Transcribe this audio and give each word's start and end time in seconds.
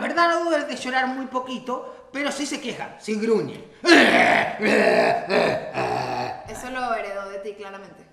verdad, 0.00 0.28
verdad 0.28 0.28
no 0.28 0.44
dudes 0.44 0.68
de 0.68 0.76
llorar 0.76 1.06
muy 1.08 1.26
poquito, 1.26 2.08
pero 2.12 2.30
sí 2.32 2.46
se 2.46 2.60
quejan, 2.60 2.96
sí 2.98 3.14
gruñen. 3.16 3.64
Eso 6.48 6.70
lo 6.70 6.94
heredó 6.94 7.28
de 7.28 7.38
ti, 7.38 7.54
claramente. 7.54 8.08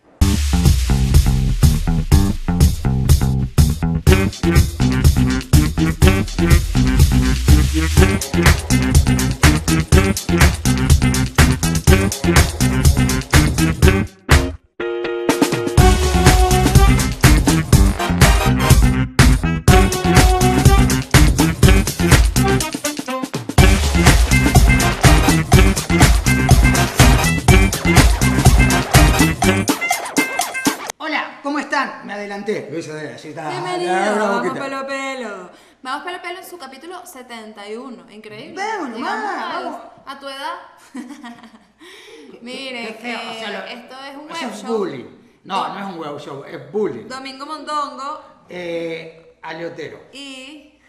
Vamos 36.16 36.28
pelo 36.28 36.40
a 36.40 36.42
en 36.44 36.50
su 36.50 36.58
capítulo 36.58 37.06
71. 37.06 38.12
Increíble. 38.12 38.62
Al- 38.62 39.02
vamos. 39.02 39.82
A 40.06 40.20
tu 40.20 40.28
edad. 40.28 40.56
Feo, 42.42 42.98
que 43.02 43.16
o 43.16 43.34
sea, 43.34 43.52
lo- 43.52 43.66
esto 43.66 43.96
es 44.10 44.16
un 44.16 44.26
web 44.28 44.52
es 44.52 44.62
show. 44.62 44.78
bullying. 44.78 45.06
No, 45.44 45.74
no 45.74 45.80
es 45.80 45.86
un 45.94 46.00
web 46.00 46.20
show, 46.20 46.44
es 46.46 46.72
bullying. 46.72 47.08
Domingo 47.08 47.46
Mondongo 47.46 48.22
Eh, 48.50 49.38
aleotero. 49.42 50.00
y. 50.14 50.80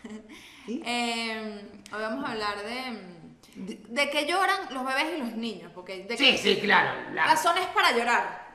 ¿Y? 0.66 0.82
eh, 0.86 1.82
hoy 1.92 2.00
vamos 2.02 2.24
a 2.24 2.32
hablar 2.32 2.56
de. 2.62 3.16
De 3.56 4.10
que 4.10 4.26
lloran 4.26 4.73
los 4.74 4.84
bebés 4.84 5.14
y 5.16 5.18
los 5.20 5.32
niños. 5.32 5.73
Porque 5.74 6.04
de 6.04 6.16
Sí, 6.16 6.32
que- 6.32 6.38
sí, 6.38 6.60
claro. 6.60 7.10
la- 7.12 7.26
Razones 7.26 7.66
para 7.74 7.92
llorar. 7.92 8.46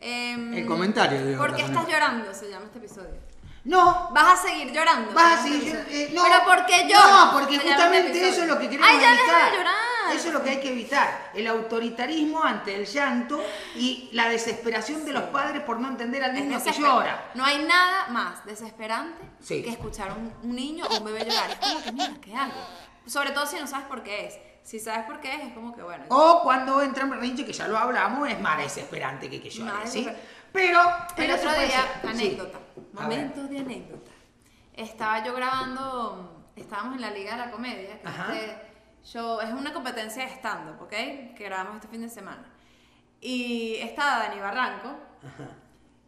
Em, 0.00 0.54
El 0.54 0.66
comentario, 0.66 1.24
digo, 1.26 1.38
¿Por 1.38 1.54
qué 1.54 1.62
razones. 1.62 1.78
estás 1.78 1.92
llorando? 1.92 2.34
Se 2.34 2.48
llama 2.50 2.64
este 2.66 2.78
episodio. 2.78 3.31
No, 3.64 4.08
¿Vas 4.12 4.40
a 4.40 4.42
seguir 4.48 4.72
llorando? 4.72 5.12
Vas 5.12 5.38
a 5.38 5.42
seguir 5.44 5.62
este 5.68 5.78
eh, 5.78 6.02
episodio. 6.06 6.20
no. 6.20 6.24
¿Pero 6.28 6.44
por 6.44 6.66
qué? 6.66 6.84
No, 6.92 7.32
porque 7.32 7.58
justamente 7.58 8.28
eso 8.28 8.42
es 8.42 8.48
lo 8.48 8.58
que 8.58 8.68
queremos 8.68 8.88
¡Ay, 8.90 8.98
ya 9.00 9.08
evitar. 9.12 9.26
deja 9.26 9.50
de 9.50 9.56
llorar! 9.56 9.74
Eso 10.16 10.28
es 10.28 10.34
lo 10.34 10.42
que 10.42 10.50
hay 10.50 10.60
que 10.60 10.68
evitar. 10.72 11.30
El 11.32 11.46
autoritarismo 11.46 12.42
ante 12.42 12.74
el 12.74 12.86
llanto 12.86 13.40
y 13.76 14.08
la 14.12 14.28
desesperación 14.28 15.04
de 15.04 15.12
los 15.12 15.22
padres 15.24 15.62
por 15.62 15.78
no 15.78 15.88
entender 15.88 16.24
al 16.24 16.34
niño 16.34 16.62
que 16.62 16.72
llora. 16.72 17.30
No 17.34 17.44
hay 17.44 17.64
nada 17.64 18.08
más 18.08 18.44
desesperante 18.44 19.22
Sí. 19.40 19.62
que 19.62 19.70
escuchar 19.70 20.10
a 20.10 20.14
un, 20.14 20.32
un 20.42 20.54
niño 20.56 20.84
o 20.90 20.98
un 20.98 21.04
bebé 21.04 21.20
llorar. 21.24 21.50
Es 21.52 21.56
como 21.58 21.82
que, 21.84 21.92
mira, 21.92 22.14
¿qué 22.20 22.34
hago? 22.34 22.52
Sobre 23.06 23.30
todo 23.30 23.46
si 23.46 23.56
no 23.60 23.66
sabes 23.68 23.86
por 23.86 24.02
qué 24.02 24.26
es. 24.26 24.34
Si 24.64 24.78
sabes 24.80 25.06
por 25.06 25.20
qué 25.20 25.34
es, 25.34 25.42
es 25.48 25.52
como 25.54 25.74
que, 25.74 25.82
bueno. 25.82 26.04
O 26.08 26.40
cuando 26.42 26.82
entra 26.82 27.04
en 27.04 27.10
berrinche, 27.10 27.44
que 27.46 27.52
ya 27.52 27.66
lo 27.68 27.78
hablamos, 27.78 28.28
es 28.28 28.38
más 28.40 28.58
desesperante 28.58 29.30
que 29.30 29.40
que 29.40 29.50
llore, 29.50 29.86
¿sí? 29.86 30.06
Pero, 30.52 30.80
El 31.16 31.30
otro 31.32 31.52
día. 31.52 32.00
Sí. 32.02 32.08
anécdota, 32.08 32.58
A 32.96 33.02
momento 33.02 33.44
de 33.44 33.58
anécdota. 33.58 34.10
Estaba 34.74 35.24
yo 35.24 35.34
grabando, 35.34 36.46
estábamos 36.56 36.96
en 36.96 37.00
la 37.00 37.10
Liga 37.10 37.32
de 37.32 37.38
la 37.38 37.50
Comedia, 37.50 38.00
que 38.00 38.08
este 38.08 38.72
show 39.04 39.40
es 39.40 39.52
una 39.52 39.72
competencia 39.72 40.24
de 40.24 40.30
stand-up, 40.32 40.82
¿ok? 40.82 40.90
Que 40.90 41.44
grabamos 41.44 41.76
este 41.76 41.88
fin 41.88 42.02
de 42.02 42.08
semana. 42.08 42.44
Y 43.20 43.76
estaba 43.76 44.24
Dani 44.24 44.40
Barranco, 44.40 44.96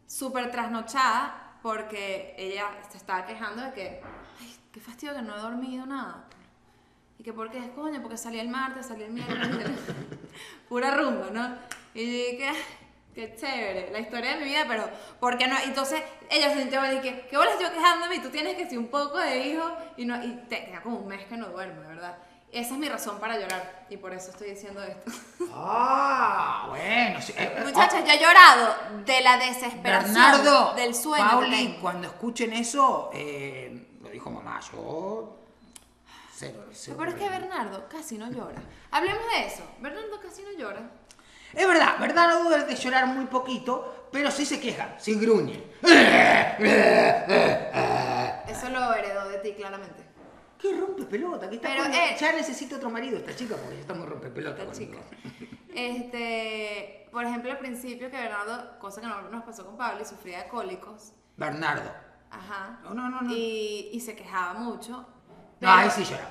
súper 0.07 0.51
trasnochada, 0.51 1.57
porque 1.61 2.35
ella 2.37 2.67
se 2.89 2.97
estaba 2.97 3.25
quejando 3.25 3.63
de 3.63 3.73
que, 3.73 4.01
ay, 4.39 4.55
qué 4.71 4.79
fastidio 4.79 5.15
que 5.15 5.21
no 5.21 5.35
he 5.35 5.39
dormido 5.39 5.85
nada. 5.85 6.25
Y 7.17 7.23
que 7.23 7.33
por 7.33 7.49
qué 7.49 7.59
es 7.59 7.69
coño, 7.71 8.01
porque 8.01 8.17
salí 8.17 8.39
el 8.39 8.49
martes, 8.49 8.87
salí 8.87 9.03
el 9.03 9.11
miércoles, 9.11 9.69
pura 10.69 10.91
rumba, 10.95 11.29
¿no? 11.31 11.55
Y 11.93 12.03
dije, 12.03 12.51
qué 13.15 13.33
chévere, 13.33 13.89
la 13.91 13.99
historia 13.99 14.31
de 14.31 14.37
mi 14.37 14.43
vida, 14.43 14.65
pero 14.67 14.89
¿por 15.21 15.37
qué 15.37 15.47
no? 15.47 15.57
Entonces 15.63 16.03
ella 16.29 16.53
se 16.53 16.59
sintió 16.59 16.81
y 16.93 16.99
que, 16.99 17.27
¿qué 17.29 17.37
bolas 17.37 17.57
yo 17.59 17.71
quejándome? 17.71 18.15
Y 18.15 18.19
tú 18.19 18.29
tienes 18.29 18.55
que 18.55 18.69
ser 18.69 18.77
un 18.77 18.89
poco 18.89 19.17
de 19.17 19.47
hijo 19.47 19.65
y 19.95 20.05
no 20.05 20.21
y 20.23 20.33
te 20.49 20.65
queda 20.65 20.81
como 20.81 20.97
un 20.97 21.07
mes 21.07 21.25
que 21.25 21.37
no 21.37 21.47
duermo, 21.47 21.81
verdad. 21.87 22.17
Esa 22.51 22.73
es 22.73 22.79
mi 22.79 22.87
razón 22.87 23.19
para 23.19 23.37
llorar 23.37 23.85
y 23.89 23.97
por 23.97 24.13
eso 24.13 24.31
estoy 24.31 24.51
diciendo 24.51 24.83
esto. 24.83 25.11
Ah, 25.53 26.65
bueno. 26.69 27.21
sí, 27.21 27.33
eh, 27.37 27.55
eh, 27.57 27.63
Muchachas, 27.63 28.03
yo 28.05 28.11
he 28.11 28.19
llorado 28.19 28.75
de 29.05 29.21
la 29.21 29.37
desesperación 29.37 30.13
Bernardo, 30.13 30.73
del 30.75 30.93
sueño. 30.93 31.25
Pauli, 31.25 31.77
cuando 31.81 32.07
escuchen 32.07 32.51
eso, 32.53 33.09
eh, 33.13 33.97
lo 34.01 34.09
dijo 34.09 34.29
mamá, 34.29 34.59
yo. 34.71 35.37
Cero, 36.33 36.65
cero 36.73 36.97
Pero 36.99 37.11
es 37.11 37.17
que 37.17 37.29
Bernardo 37.29 37.87
casi 37.87 38.17
no 38.17 38.29
llora. 38.29 38.61
Hablemos 38.91 39.23
de 39.33 39.47
eso. 39.47 39.63
Bernardo 39.79 40.19
casi 40.21 40.41
no 40.41 40.51
llora. 40.51 40.81
Es 41.55 41.67
verdad, 41.67 41.97
verdad 41.99 42.27
no 42.29 42.43
dudes 42.43 42.67
de 42.67 42.75
llorar 42.75 43.07
muy 43.07 43.25
poquito, 43.25 44.07
pero 44.11 44.29
sí 44.31 44.45
se 44.45 44.59
quejan, 44.59 44.95
sí 44.99 45.15
gruñen. 45.15 45.63
Eso 48.47 48.69
lo 48.69 48.93
heredó 48.93 49.27
de 49.29 49.37
ti, 49.39 49.53
claramente. 49.53 50.03
¿Qué 50.59 50.73
rompe 50.73 51.03
pelota? 51.03 51.49
¿Qué 51.49 51.55
está 51.55 51.67
Pero, 51.69 51.85
eh, 51.85 52.15
Ya 52.19 52.31
necesito 52.33 52.77
otro 52.77 52.89
marido 52.89 53.17
esta 53.17 53.35
chica 53.35 53.55
porque 53.55 53.75
ya 53.75 53.81
está 53.81 53.93
muy 53.93 54.07
rompe 54.07 54.29
pelota. 54.29 54.63
Esta 54.63 54.73
conmigo. 54.73 55.01
chica. 55.11 55.47
Este, 55.73 57.07
por 57.11 57.25
ejemplo, 57.25 57.51
al 57.51 57.59
principio 57.59 58.09
que 58.09 58.17
Bernardo, 58.17 58.79
cosa 58.79 59.01
que 59.01 59.07
no 59.07 59.21
nos 59.29 59.43
pasó 59.43 59.65
con 59.65 59.77
Pablo, 59.77 60.03
sufría 60.05 60.43
de 60.43 60.47
cólicos. 60.47 61.11
Bernardo. 61.37 61.91
Ajá. 62.31 62.79
No, 62.83 62.93
no, 62.93 63.09
no, 63.09 63.21
no. 63.21 63.33
Y, 63.33 63.89
y 63.93 63.99
se 63.99 64.15
quejaba 64.15 64.53
mucho. 64.53 64.91
No, 64.91 65.05
pero- 65.59 65.71
ahí 65.71 65.89
sí 65.89 66.03
lloraba. 66.03 66.29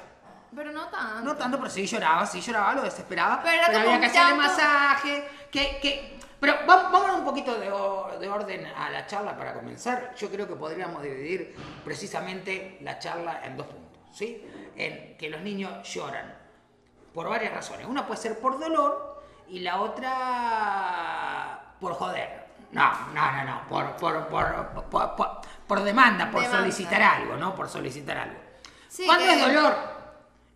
Pero 0.54 0.72
no 0.72 0.88
tanto. 0.88 1.20
No 1.22 1.36
tanto, 1.36 1.58
pero 1.58 1.70
sí 1.70 1.86
lloraba, 1.86 2.24
sí 2.26 2.40
lloraba, 2.40 2.74
lo 2.74 2.82
desesperaba. 2.82 3.42
Pero 3.42 3.62
Pero, 3.66 3.78
había 3.80 4.00
que 4.00 4.06
hacerle 4.06 4.34
masaje, 4.34 5.28
que, 5.50 5.78
que... 5.80 6.18
Pero 6.40 6.54
vamos, 6.66 6.92
vamos 6.92 7.04
a 7.04 7.12
dar 7.12 7.18
un 7.20 7.24
poquito 7.24 7.54
de, 7.54 7.70
de 8.18 8.28
orden 8.28 8.66
a 8.66 8.90
la 8.90 9.06
charla 9.06 9.36
para 9.36 9.54
comenzar. 9.54 10.14
Yo 10.16 10.30
creo 10.30 10.46
que 10.46 10.54
podríamos 10.54 11.02
dividir 11.02 11.56
precisamente 11.84 12.78
la 12.82 12.98
charla 12.98 13.40
en 13.44 13.56
dos 13.56 13.66
puntos, 13.66 14.02
¿sí? 14.12 14.44
En 14.76 15.16
que 15.16 15.30
los 15.30 15.40
niños 15.40 15.88
lloran 15.90 16.34
por 17.14 17.28
varias 17.30 17.54
razones. 17.54 17.86
Una 17.86 18.06
puede 18.06 18.20
ser 18.20 18.38
por 18.40 18.58
dolor 18.58 19.22
y 19.48 19.60
la 19.60 19.80
otra 19.80 21.74
por 21.80 21.94
joder. 21.94 22.44
No, 22.72 22.90
no, 23.14 23.32
no, 23.32 23.44
no, 23.44 23.68
por, 23.68 23.96
por, 23.96 24.26
por, 24.28 25.40
por, 25.66 25.82
demanda, 25.82 26.30
por 26.30 26.40
Demanda. 26.42 26.58
solicitar 26.60 27.00
algo, 27.02 27.36
¿no? 27.36 27.54
Por 27.54 27.68
solicitar 27.68 28.18
algo. 28.18 28.36
Sí, 28.88 29.06
Cuando 29.06 29.24
que- 29.24 29.32
es 29.34 29.40
dolor, 29.40 29.74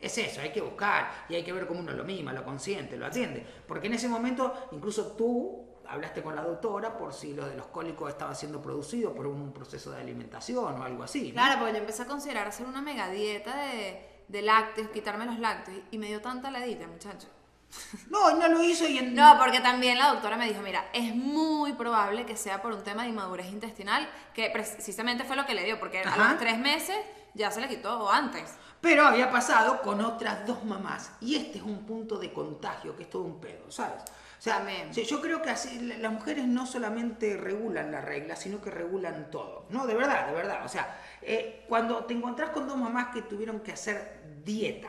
es 0.01 0.17
eso, 0.19 0.41
hay 0.41 0.53
que 0.53 0.61
buscar 0.61 1.11
y 1.29 1.35
hay 1.35 1.43
que 1.43 1.53
ver 1.53 1.67
cómo 1.67 1.81
uno 1.81 1.93
lo 1.93 2.05
mima, 2.05 2.33
lo 2.33 2.45
consiente, 2.45 2.97
lo 2.97 3.07
atiende. 3.07 3.45
Porque 3.67 3.89
en 3.89 3.95
ese 3.95 4.09
momento, 4.09 4.69
incluso 4.73 5.13
tú 5.13 5.69
hablaste 5.89 6.23
con 6.23 6.37
la 6.37 6.43
doctora 6.43 6.97
por 6.97 7.13
si 7.13 7.35
lo 7.35 7.47
de 7.47 7.57
los 7.57 7.67
cólicos 7.67 8.11
estaba 8.11 8.35
siendo 8.35 8.61
producido 8.61 9.15
por 9.15 9.27
un 9.27 9.53
proceso 9.53 9.91
de 9.91 10.01
alimentación 10.01 10.81
o 10.81 10.85
algo 10.85 11.03
así. 11.03 11.29
¿no? 11.29 11.35
Claro, 11.35 11.59
porque 11.59 11.73
yo 11.73 11.79
empecé 11.79 12.03
a 12.03 12.07
considerar 12.07 12.47
hacer 12.47 12.67
una 12.67 12.83
mega 12.83 13.09
dieta 13.09 13.57
de, 13.65 14.07
de 14.29 14.43
lácteos, 14.43 14.91
quitarme 14.91 15.27
los 15.27 15.39
lácteos, 15.39 15.79
y 15.91 15.99
me 15.99 16.07
dio 16.07 16.21
tanta 16.21 16.51
ladita, 16.51 16.87
muchacho. 16.87 17.29
No, 18.11 18.37
no 18.37 18.49
lo 18.49 18.63
hizo 18.63 18.89
y 18.89 18.99
en... 18.99 19.15
No, 19.15 19.37
porque 19.39 19.61
también 19.61 19.99
la 19.99 20.09
doctora 20.09 20.37
me 20.37 20.47
dijo, 20.47 20.63
mira, 20.63 20.89
es 20.93 21.15
muy 21.15 21.73
probable 21.75 22.25
que 22.25 22.37
sea 22.37 22.63
por 22.63 22.73
un 22.73 22.83
tema 22.83 23.03
de 23.03 23.11
inmadurez 23.11 23.51
intestinal, 23.51 24.09
que 24.33 24.51
precisamente 24.51 25.25
fue 25.25 25.37
lo 25.37 25.45
que 25.45 25.55
le 25.55 25.65
dio, 25.65 25.79
porque 25.79 26.01
a 26.01 26.17
los 26.17 26.39
tres 26.39 26.59
meses 26.59 26.97
ya 27.35 27.51
se 27.51 27.61
le 27.61 27.69
quitó, 27.69 28.11
antes. 28.11 28.55
Pero 28.81 29.05
había 29.07 29.31
pasado 29.31 29.83
con 29.83 30.01
otras 30.01 30.47
dos 30.47 30.65
mamás. 30.65 31.11
Y 31.21 31.35
este 31.37 31.59
es 31.59 31.65
un 31.65 31.85
punto 31.85 32.17
de 32.19 32.33
contagio, 32.33 32.95
que 32.97 33.03
es 33.05 33.11
todo 33.11 33.23
un 33.23 33.41
pedo, 33.41 33.71
¿sabes? 33.71 34.03
O 34.03 34.41
sea, 34.41 34.59
También. 34.59 34.93
yo 34.93 35.21
creo 35.21 35.43
que 35.43 35.51
así, 35.51 35.81
la- 35.81 35.99
las 35.99 36.13
mujeres 36.13 36.47
no 36.47 36.65
solamente 36.65 37.37
regulan 37.37 37.91
la 37.91 38.01
regla, 38.01 38.37
sino 38.37 38.61
que 38.61 38.71
regulan 38.71 39.31
todo. 39.33 39.67
No, 39.71 39.85
de 39.87 39.95
verdad, 39.95 40.29
de 40.29 40.33
verdad. 40.33 40.65
O 40.65 40.69
sea, 40.69 40.97
eh, 41.23 41.65
cuando 41.69 42.05
te 42.05 42.15
encontrás 42.15 42.51
con 42.51 42.69
dos 42.69 42.77
mamás 42.77 43.09
que 43.13 43.23
tuvieron 43.23 43.59
que 43.61 43.73
hacer 43.73 44.23
dieta, 44.45 44.89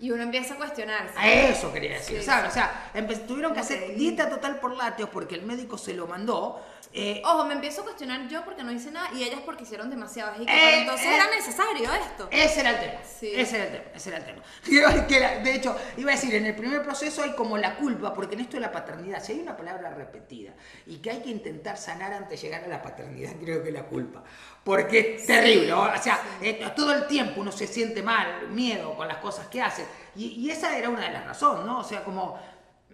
Y 0.00 0.10
uno 0.10 0.22
empieza 0.22 0.54
a 0.54 0.56
cuestionarse. 0.56 1.14
a 1.16 1.30
eso 1.30 1.70
quería 1.72 1.94
decir, 1.94 2.20
Sí, 2.20 2.24
¿sabes? 2.24 2.52
sí. 2.54 2.58
O 2.58 2.62
sea, 2.62 2.90
tuvieron 3.26 3.52
que 3.52 3.60
hacer 3.60 3.94
dieta 3.94 4.30
total 4.30 4.58
por 4.58 4.74
lácteos 4.76 5.10
porque 5.10 5.34
el 5.34 5.42
médico 5.42 5.76
se 5.76 5.92
lo 5.94 6.06
mandó. 6.06 6.60
eh, 6.92 7.22
Ojo, 7.24 7.44
me 7.44 7.54
empiezo 7.54 7.82
a 7.82 7.84
cuestionar 7.84 8.26
yo 8.28 8.42
porque 8.44 8.64
no 8.64 8.72
hice 8.72 8.90
nada 8.90 9.10
y 9.14 9.22
ellas 9.22 9.40
porque 9.44 9.62
hicieron 9.62 9.90
demasiado. 9.90 10.42
Y 10.42 10.46
que, 10.46 10.52
Eh, 10.52 10.80
entonces 10.80 11.06
eh. 11.06 11.14
era 11.14 11.26
necesario 11.30 11.92
esto. 11.92 12.28
Ese 12.32 12.60
era 12.60 12.70
el 12.70 12.80
tema. 12.80 13.00
Sí. 13.04 13.30
Ese 13.32 13.56
era 13.56 13.64
el 13.66 13.72
tema. 13.72 13.84
Ese 13.94 14.08
era 14.08 14.18
el 14.18 14.24
tema. 14.24 14.42
Que 15.06 15.20
la- 15.20 15.38
de 15.38 15.54
hecho, 15.54 15.76
iba 15.98 16.10
a 16.10 16.14
decir, 16.14 16.34
en 16.34 16.46
el 16.46 16.56
primer 16.56 16.82
proceso 16.82 17.22
hay 17.22 17.32
como 17.34 17.56
la 17.58 17.76
culpa, 17.76 18.12
porque 18.14 18.34
en 18.34 18.40
esto 18.40 18.56
de 18.56 18.62
la 18.62 18.72
paternidad, 18.72 19.22
si 19.22 19.32
hay 19.32 19.40
una 19.40 19.56
palabra 19.56 19.90
repetida 19.94 20.52
y 20.86 20.96
que 20.96 21.10
hay 21.10 21.20
que 21.20 21.28
intentar 21.30 21.76
sanar 21.76 22.12
antes 22.12 22.40
de 22.40 22.48
llegar 22.48 22.64
a 22.64 22.68
la 22.68 22.82
paternidad, 22.82 23.32
creo 23.40 23.62
que 23.62 23.68
es 23.68 23.74
la 23.74 23.84
culpa. 23.84 24.24
Porque 24.64 25.14
es 25.16 25.26
terrible. 25.26 25.72
O 25.72 26.02
sea, 26.02 26.20
eh, 26.42 26.60
todo 26.74 26.92
el 26.92 27.06
tiempo 27.06 27.40
uno 27.40 27.52
se 27.52 27.66
siente 27.66 28.02
mal, 28.02 28.48
miedo 28.48 28.94
con 28.96 29.06
las 29.06 29.18
cosas 29.18 29.46
que 29.46 29.60
hace. 29.62 29.84
Y, 30.16 30.26
y 30.26 30.50
esa 30.50 30.76
era 30.76 30.88
una 30.88 31.00
de 31.06 31.12
las 31.12 31.24
razones, 31.26 31.64
¿no? 31.64 31.78
O 31.80 31.84
sea, 31.84 32.02
como. 32.04 32.38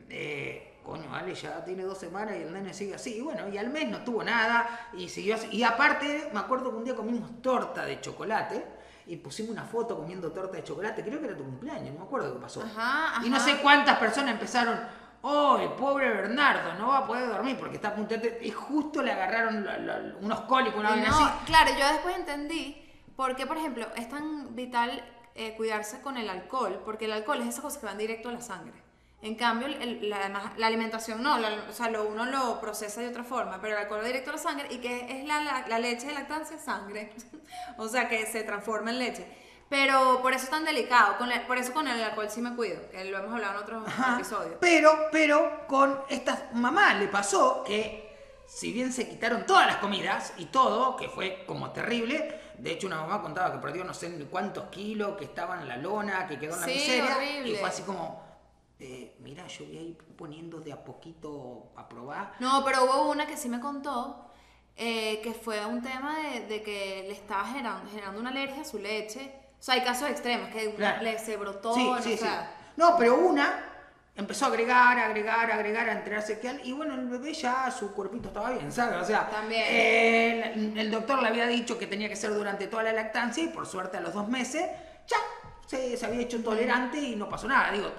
eh, 0.08 0.62
Coño, 0.84 1.12
Ale 1.12 1.34
ya 1.34 1.64
tiene 1.64 1.82
dos 1.82 1.98
semanas 1.98 2.36
y 2.38 2.42
el 2.42 2.52
nene 2.52 2.72
sigue 2.72 2.94
así. 2.94 3.16
Y 3.16 3.20
bueno, 3.20 3.48
y 3.48 3.58
al 3.58 3.70
mes 3.70 3.88
no 3.88 4.02
tuvo 4.04 4.22
nada 4.22 4.88
y 4.92 5.08
siguió 5.08 5.34
así. 5.34 5.48
Y 5.50 5.64
aparte, 5.64 6.30
me 6.32 6.38
acuerdo 6.38 6.70
que 6.70 6.76
un 6.76 6.84
día 6.84 6.94
comimos 6.94 7.42
torta 7.42 7.84
de 7.84 8.00
chocolate 8.00 8.64
y 9.08 9.16
pusimos 9.16 9.50
una 9.50 9.64
foto 9.64 9.96
comiendo 9.96 10.30
torta 10.30 10.56
de 10.58 10.62
chocolate, 10.62 11.02
creo 11.02 11.18
que 11.18 11.26
era 11.26 11.36
tu 11.36 11.42
cumpleaños, 11.42 11.92
no 11.92 11.98
me 11.98 12.04
acuerdo 12.06 12.32
qué 12.34 12.40
pasó. 12.40 12.62
Ajá, 12.62 13.20
Y 13.26 13.28
no 13.30 13.40
sé 13.40 13.56
cuántas 13.56 13.98
personas 13.98 14.34
empezaron, 14.34 14.78
oh, 15.22 15.58
el 15.58 15.70
pobre 15.70 16.08
Bernardo, 16.08 16.74
no 16.74 16.86
va 16.86 16.98
a 16.98 17.06
poder 17.08 17.30
dormir 17.30 17.56
porque 17.58 17.74
está 17.76 17.88
a 17.88 17.94
punto 17.96 18.16
de... 18.16 18.38
Y 18.42 18.50
justo 18.52 19.02
le 19.02 19.10
agarraron 19.10 19.64
la- 19.64 19.78
la- 19.78 20.14
unos 20.20 20.40
cólicos, 20.42 20.78
una 20.78 20.94
no, 20.94 21.04
así. 21.16 21.24
claro, 21.46 21.70
yo 21.76 21.88
después 21.94 22.14
entendí 22.16 22.80
por 23.16 23.34
qué, 23.34 23.44
por 23.44 23.56
ejemplo, 23.56 23.86
es 23.96 24.08
tan 24.08 24.54
vital 24.54 25.02
eh, 25.36 25.54
cuidarse 25.56 26.00
con 26.00 26.16
el 26.16 26.28
alcohol, 26.28 26.80
porque 26.84 27.04
el 27.06 27.12
alcohol 27.12 27.40
es 27.42 27.48
esas 27.48 27.60
cosas 27.60 27.78
que 27.78 27.86
van 27.86 27.98
directo 27.98 28.28
a 28.28 28.32
la 28.32 28.40
sangre. 28.40 28.74
En 29.22 29.34
cambio, 29.34 29.66
el- 29.66 30.08
la, 30.10 30.52
la 30.56 30.66
alimentación 30.66 31.22
no, 31.22 31.38
la- 31.38 31.64
o 31.68 31.72
sea, 31.72 31.90
lo, 31.90 32.04
uno 32.06 32.26
lo 32.26 32.60
procesa 32.60 33.00
de 33.00 33.08
otra 33.08 33.24
forma, 33.24 33.60
pero 33.60 33.74
el 33.76 33.82
alcohol 33.82 34.00
va 34.00 34.06
directo 34.06 34.30
a 34.30 34.34
la 34.34 34.38
sangre 34.38 34.68
y 34.70 34.78
que 34.78 35.20
es 35.20 35.26
la, 35.26 35.40
la- 35.40 35.66
la 35.66 35.78
leche 35.78 36.06
de 36.08 36.14
lactancia, 36.14 36.58
sangre. 36.58 37.12
o 37.78 37.88
sea, 37.88 38.08
que 38.08 38.26
se 38.26 38.42
transforma 38.42 38.90
en 38.90 38.98
leche. 38.98 39.26
Pero 39.68 40.20
por 40.22 40.32
eso 40.32 40.44
es 40.44 40.50
tan 40.50 40.64
delicado, 40.64 41.16
con 41.18 41.28
por 41.48 41.58
eso 41.58 41.72
con 41.72 41.88
el 41.88 42.00
alcohol 42.00 42.30
sí 42.30 42.40
me 42.40 42.54
cuido, 42.54 42.88
que 42.90 43.04
lo 43.06 43.18
hemos 43.18 43.32
hablado 43.32 43.54
en 43.56 43.62
otros 43.64 43.88
Ajá. 43.88 44.14
episodios. 44.14 44.54
Pero, 44.60 44.92
pero 45.10 45.66
con 45.66 45.98
estas 46.08 46.52
mamás 46.54 46.96
le 47.00 47.08
pasó 47.08 47.64
que 47.64 48.06
si 48.46 48.72
bien 48.72 48.92
se 48.92 49.08
quitaron 49.08 49.44
todas 49.44 49.66
las 49.66 49.78
comidas 49.78 50.34
y 50.36 50.44
todo, 50.46 50.96
que 50.96 51.08
fue 51.08 51.42
como 51.48 51.72
terrible, 51.72 52.40
de 52.58 52.72
hecho 52.72 52.86
una 52.86 53.00
mamá 53.02 53.22
contaba 53.22 53.52
que 53.52 53.58
perdió 53.58 53.84
no 53.84 53.94
sé 53.94 54.10
cuántos 54.30 54.64
kilos, 54.70 55.16
que 55.16 55.24
estaba 55.24 55.60
en 55.60 55.68
la 55.68 55.76
lona, 55.76 56.26
que 56.26 56.38
quedó 56.38 56.54
en 56.54 56.60
la 56.62 56.66
Sí, 56.66 56.74
miseria, 56.74 57.16
horrible. 57.16 57.48
y 57.50 57.56
fue 57.56 57.68
así 57.68 57.82
como, 57.82 58.22
eh, 58.78 59.16
mira, 59.20 59.46
yo 59.46 59.64
voy 59.66 59.78
a 59.78 59.82
ir 59.82 59.98
poniendo 60.16 60.60
de 60.60 60.72
a 60.72 60.84
poquito 60.84 61.72
a 61.76 61.88
probar. 61.88 62.32
No, 62.40 62.62
pero 62.64 62.84
hubo 62.84 63.10
una 63.10 63.26
que 63.26 63.36
sí 63.36 63.48
me 63.48 63.60
contó 63.60 64.22
eh, 64.76 65.20
que 65.22 65.32
fue 65.32 65.64
un 65.64 65.80
tema 65.82 66.18
de, 66.18 66.46
de 66.46 66.62
que 66.62 67.04
le 67.08 67.12
estaba 67.12 67.46
generando, 67.46 67.88
generando 67.90 68.20
una 68.20 68.28
alergia 68.30 68.60
a 68.60 68.64
su 68.64 68.78
leche. 68.78 69.32
O 69.58 69.62
sea, 69.62 69.74
hay 69.74 69.82
casos 69.82 70.10
extremos, 70.10 70.50
que 70.50 70.74
Claro. 70.74 71.02
le 71.02 71.18
se 71.18 71.36
brotó, 71.38 71.74
Sí, 71.74 71.90
no, 71.90 72.02
sí, 72.02 72.12
o 72.12 72.16
sí. 72.16 72.22
sea, 72.22 72.52
No, 72.76 72.96
pero 72.98 73.16
una 73.16 73.65
empezó 74.16 74.46
a 74.46 74.48
agregar, 74.48 74.98
agregar, 74.98 75.50
agregar, 75.50 75.88
a 75.88 75.92
enterarse 75.92 76.38
que... 76.38 76.60
Y 76.64 76.72
bueno, 76.72 76.94
el 76.94 77.06
bebé 77.06 77.34
ya 77.34 77.70
su 77.70 77.92
cuerpito 77.92 78.28
estaba 78.28 78.50
bien, 78.50 78.72
¿sabes? 78.72 79.02
O 79.02 79.04
sea, 79.04 79.28
También. 79.28 79.64
el, 79.68 80.78
el 80.78 80.90
doctor 80.90 81.22
le 81.22 81.28
había 81.28 81.46
dicho 81.46 81.78
que 81.78 81.86
tenía 81.86 82.08
que 82.08 82.16
ser 82.16 82.34
durante 82.34 82.66
toda 82.66 82.82
la 82.82 82.92
lactancia 82.92 83.44
y 83.44 83.48
por 83.48 83.66
suerte 83.66 83.98
a 83.98 84.00
los 84.00 84.14
dos 84.14 84.28
meses 84.28 84.64
ya 85.06 85.16
se, 85.66 85.96
se 85.96 86.06
había 86.06 86.22
hecho 86.22 86.42
tolerante 86.42 86.98
y 86.98 87.16
no 87.16 87.28
pasó 87.28 87.46
nada. 87.46 87.70
Digo, 87.72 87.90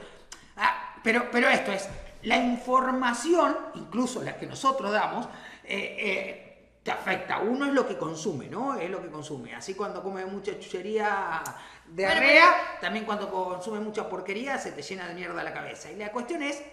ah, 0.57 0.95
pero, 1.03 1.29
pero 1.31 1.47
esto 1.49 1.71
es, 1.71 1.87
la 2.23 2.37
información, 2.37 3.55
incluso 3.75 4.23
la 4.23 4.37
que 4.37 4.47
nosotros 4.47 4.91
damos, 4.91 5.27
eh, 5.63 5.97
eh, 5.99 6.46
te 6.87 6.93
afecta. 6.93 7.39
Uno 7.39 7.65
es 7.65 7.73
lo 7.73 7.85
que 7.85 7.97
consume, 7.97 8.47
¿no? 8.47 8.79
Es 8.79 8.89
lo 8.89 9.01
que 9.01 9.09
consume. 9.09 9.53
Así 9.53 9.73
cuando 9.73 10.01
come 10.01 10.25
mucha 10.25 10.57
chuchería 10.57 11.43
de 11.85 12.05
Bueno, 12.05 12.17
arrea, 12.17 12.77
también 12.79 13.03
cuando 13.03 13.29
consume 13.29 13.81
mucha 13.81 14.07
porquería 14.07 14.57
se 14.57 14.71
te 14.71 14.81
llena 14.81 15.05
de 15.05 15.13
mierda 15.13 15.43
la 15.43 15.51
cabeza. 15.51 15.91
Y 15.91 15.97
la 15.97 16.13
cuestión 16.13 16.43
es 16.43 16.63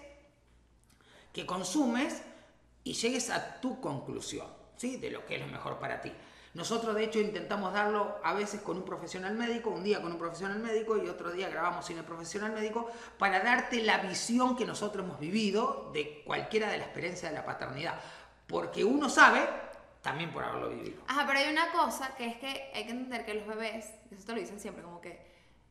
que 1.33 1.45
consumes 1.45 2.23
y 2.85 2.93
llegues 2.93 3.29
a 3.29 3.61
tu 3.61 3.81
conclusión, 3.81 4.47
¿sí? 4.77 4.99
De 4.99 5.11
lo 5.11 5.27
que 5.27 5.35
es 5.35 5.41
lo 5.41 5.49
mejor 5.49 5.81
para 5.81 6.01
ti. 6.01 6.13
Nosotros, 6.55 6.95
de 6.95 7.03
hecho, 7.03 7.19
intentamos 7.19 7.73
darlo 7.73 8.21
a 8.23 8.35
veces 8.35 8.61
con 8.61 8.77
un 8.77 8.85
profesional 8.85 9.35
médico, 9.35 9.71
un 9.71 9.83
día 9.83 10.01
con 10.01 10.13
un 10.13 10.19
profesional 10.19 10.61
médico 10.61 10.97
y 10.97 11.09
otro 11.09 11.33
día 11.33 11.49
grabamos 11.49 11.87
sin 11.87 11.99
el 11.99 12.05
profesional 12.05 12.53
médico, 12.53 12.89
para 13.19 13.41
darte 13.41 13.83
la 13.83 13.99
visión 13.99 14.55
que 14.55 14.65
nosotros 14.65 15.05
hemos 15.05 15.19
vivido 15.19 15.91
de 15.93 16.23
cualquiera 16.25 16.71
de 16.71 16.79
la 16.79 16.85
experiencia 16.85 17.31
de 17.31 17.35
la 17.35 17.45
paternidad. 17.45 18.01
Porque 18.47 18.85
uno 18.85 19.09
sabe, 19.09 19.41
también 20.05 20.31
por 20.31 20.45
haberlo 20.45 20.69
vivido. 20.69 21.03
Ajá, 21.09 21.25
pero 21.27 21.39
hay 21.39 21.51
una 21.51 21.73
cosa 21.73 22.15
que 22.15 22.27
es 22.27 22.37
que 22.37 22.71
hay 22.75 22.85
que 22.85 22.91
entender 22.91 23.25
que 23.25 23.33
los 23.33 23.47
bebés, 23.47 23.87
eso 24.11 24.27
te 24.27 24.33
lo 24.35 24.39
dicen 24.39 24.61
siempre, 24.61 24.83
como 24.85 25.01
que 25.01 25.19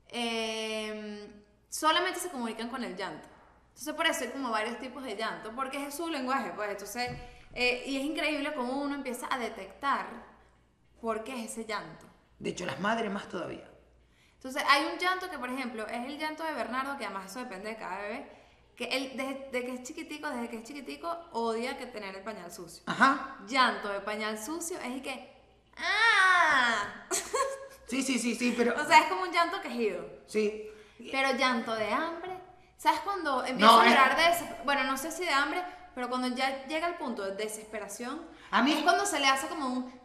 eh, 0.09 1.29
solamente 1.69 2.19
se 2.19 2.29
comunican 2.29 2.67
con 2.69 2.83
el 2.83 2.97
llanto. 2.97 3.27
Entonces 3.67 3.93
por 3.93 4.07
eso 4.07 4.23
hay 4.23 4.31
como 4.31 4.49
varios 4.49 4.79
tipos 4.79 5.03
de 5.03 5.15
llanto, 5.15 5.53
porque 5.55 5.85
es 5.85 5.93
su 5.93 6.09
lenguaje, 6.09 6.51
pues 6.55 6.71
entonces, 6.71 7.11
eh, 7.53 7.83
y 7.85 7.95
es 7.95 8.03
increíble 8.03 8.55
cómo 8.55 8.81
uno 8.81 8.95
empieza 8.95 9.27
a 9.29 9.37
detectar 9.37 10.07
por 10.99 11.23
qué 11.23 11.43
es 11.43 11.51
ese 11.51 11.65
llanto. 11.65 12.07
De 12.39 12.49
hecho, 12.49 12.65
las 12.65 12.79
madres 12.79 13.11
más 13.11 13.29
todavía. 13.29 13.69
Entonces 14.33 14.63
hay 14.67 14.85
un 14.91 14.97
llanto 14.97 15.29
que, 15.29 15.37
por 15.37 15.49
ejemplo, 15.49 15.85
es 15.85 16.05
el 16.07 16.17
llanto 16.17 16.43
de 16.43 16.53
Bernardo, 16.53 16.97
que 16.97 17.05
además 17.05 17.29
eso 17.29 17.39
depende 17.39 17.69
de 17.69 17.77
cada 17.77 18.01
bebé, 18.01 18.42
que 18.75 18.85
él 18.85 19.11
desde 19.15 19.49
de 19.51 19.65
que 19.65 19.73
es 19.75 19.83
chiquitico, 19.83 20.27
desde 20.29 20.49
que 20.49 20.57
es 20.57 20.63
chiquitico, 20.63 21.09
odia 21.31 21.77
que 21.77 21.85
tener 21.87 22.15
el 22.15 22.23
pañal 22.23 22.51
sucio. 22.51 22.83
Ajá. 22.87 23.37
Llanto 23.47 23.89
de 23.89 23.99
pañal 24.01 24.37
sucio 24.43 24.79
es 24.79 24.97
y 24.97 25.01
que... 25.01 25.33
¡Ah! 25.77 27.05
Sí, 27.87 28.01
sí, 28.01 28.17
sí, 28.17 28.33
sí, 28.35 28.53
pero... 28.57 28.73
O 28.81 28.85
sea, 28.85 28.99
es 28.99 29.05
como 29.07 29.23
un 29.23 29.31
llanto 29.31 29.61
quejido. 29.61 30.03
Sí. 30.25 30.69
Pero 31.11 31.33
llanto 31.37 31.75
de 31.75 31.91
hambre. 31.91 32.37
¿Sabes 32.77 32.99
cuando 33.01 33.43
empieza 33.45 33.71
No, 33.71 33.79
a 33.81 33.85
es- 33.85 33.91
llorar 33.91 34.15
de 34.17 34.23
desesperación? 34.23 34.65
Bueno, 34.65 34.83
no 34.85 34.97
sé 34.97 35.11
si 35.11 35.23
de 35.25 35.31
hambre, 35.31 35.63
pero 35.95 36.09
cuando 36.09 36.27
ya 36.29 36.65
llega 36.65 36.87
al 36.87 36.97
punto 36.97 37.23
de 37.23 37.35
desesperación, 37.35 38.25
A 38.51 38.61
mí- 38.63 38.73
es 38.73 38.81
cuando 38.83 39.05
se 39.05 39.19
le 39.19 39.27
hace 39.27 39.47
como 39.47 39.67
un. 39.67 40.03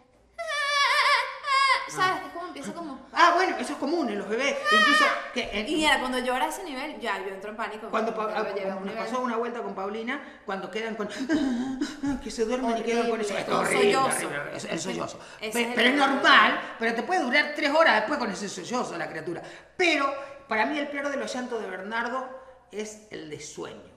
¿Sabes? 1.89 2.23
Es 2.27 2.33
como 2.33 2.38
empieza 2.49 2.73
como. 2.75 3.07
Ah, 3.13 3.33
bueno, 3.35 3.57
eso 3.59 3.73
es 3.73 3.79
común 3.79 4.09
en 4.11 4.19
los 4.19 4.29
bebés. 4.29 4.57
Incluso 4.73 5.05
que 5.33 5.49
en- 5.53 5.69
Y 5.69 5.85
era 5.85 6.01
cuando 6.01 6.19
llora 6.19 6.47
a 6.47 6.49
ese 6.49 6.65
nivel, 6.65 6.99
ya 7.01 7.19
yo 7.19 7.29
entro 7.33 7.51
en 7.51 7.57
pánico. 7.57 7.89
Cuando 7.91 8.15
Pa- 8.15 8.25
a 8.25 8.43
un 8.43 8.49
nos 8.49 8.83
nivel- 8.85 8.95
pasó 8.97 9.21
una 9.21 9.37
vuelta 9.37 9.63
con 9.63 9.75
Paulina, 9.75 10.21
cuando 10.45 10.71
quedan 10.71 10.95
con 10.97 11.09
que 12.23 12.31
se 12.31 12.45
duermen 12.45 12.77
y 12.79 12.83
quedan 12.83 13.09
con 13.11 13.21
eso. 13.21 13.37
Es 13.37 13.49
horrible, 13.49 13.97
horrible, 13.97 14.57
es 14.57 14.65
el 14.65 14.81
sollozo. 14.81 15.19
Ese 15.41 15.53
Pe- 15.53 15.63
es 15.63 15.69
el 15.69 15.75
pero 15.75 15.89
es 15.91 15.95
normal, 15.97 16.61
pero 16.79 16.95
te 16.95 17.03
puede 17.03 17.23
durar 17.23 17.53
tres 17.55 17.71
horas 17.71 17.95
después 17.97 18.19
con 18.19 18.31
ese 18.31 18.49
sollozo 18.49 18.97
la 18.99 19.09
criatura. 19.09 19.43
Pero 19.77 20.13
para 20.49 20.67
mí 20.67 20.79
el 20.79 20.89
peor 20.89 21.09
de 21.11 21.17
los 21.17 21.33
llantos 21.33 21.61
de 21.61 21.69
Bernardo 21.69 22.29
es 22.73 23.07
el 23.11 23.31
de 23.31 23.41
sueño. 23.41 23.88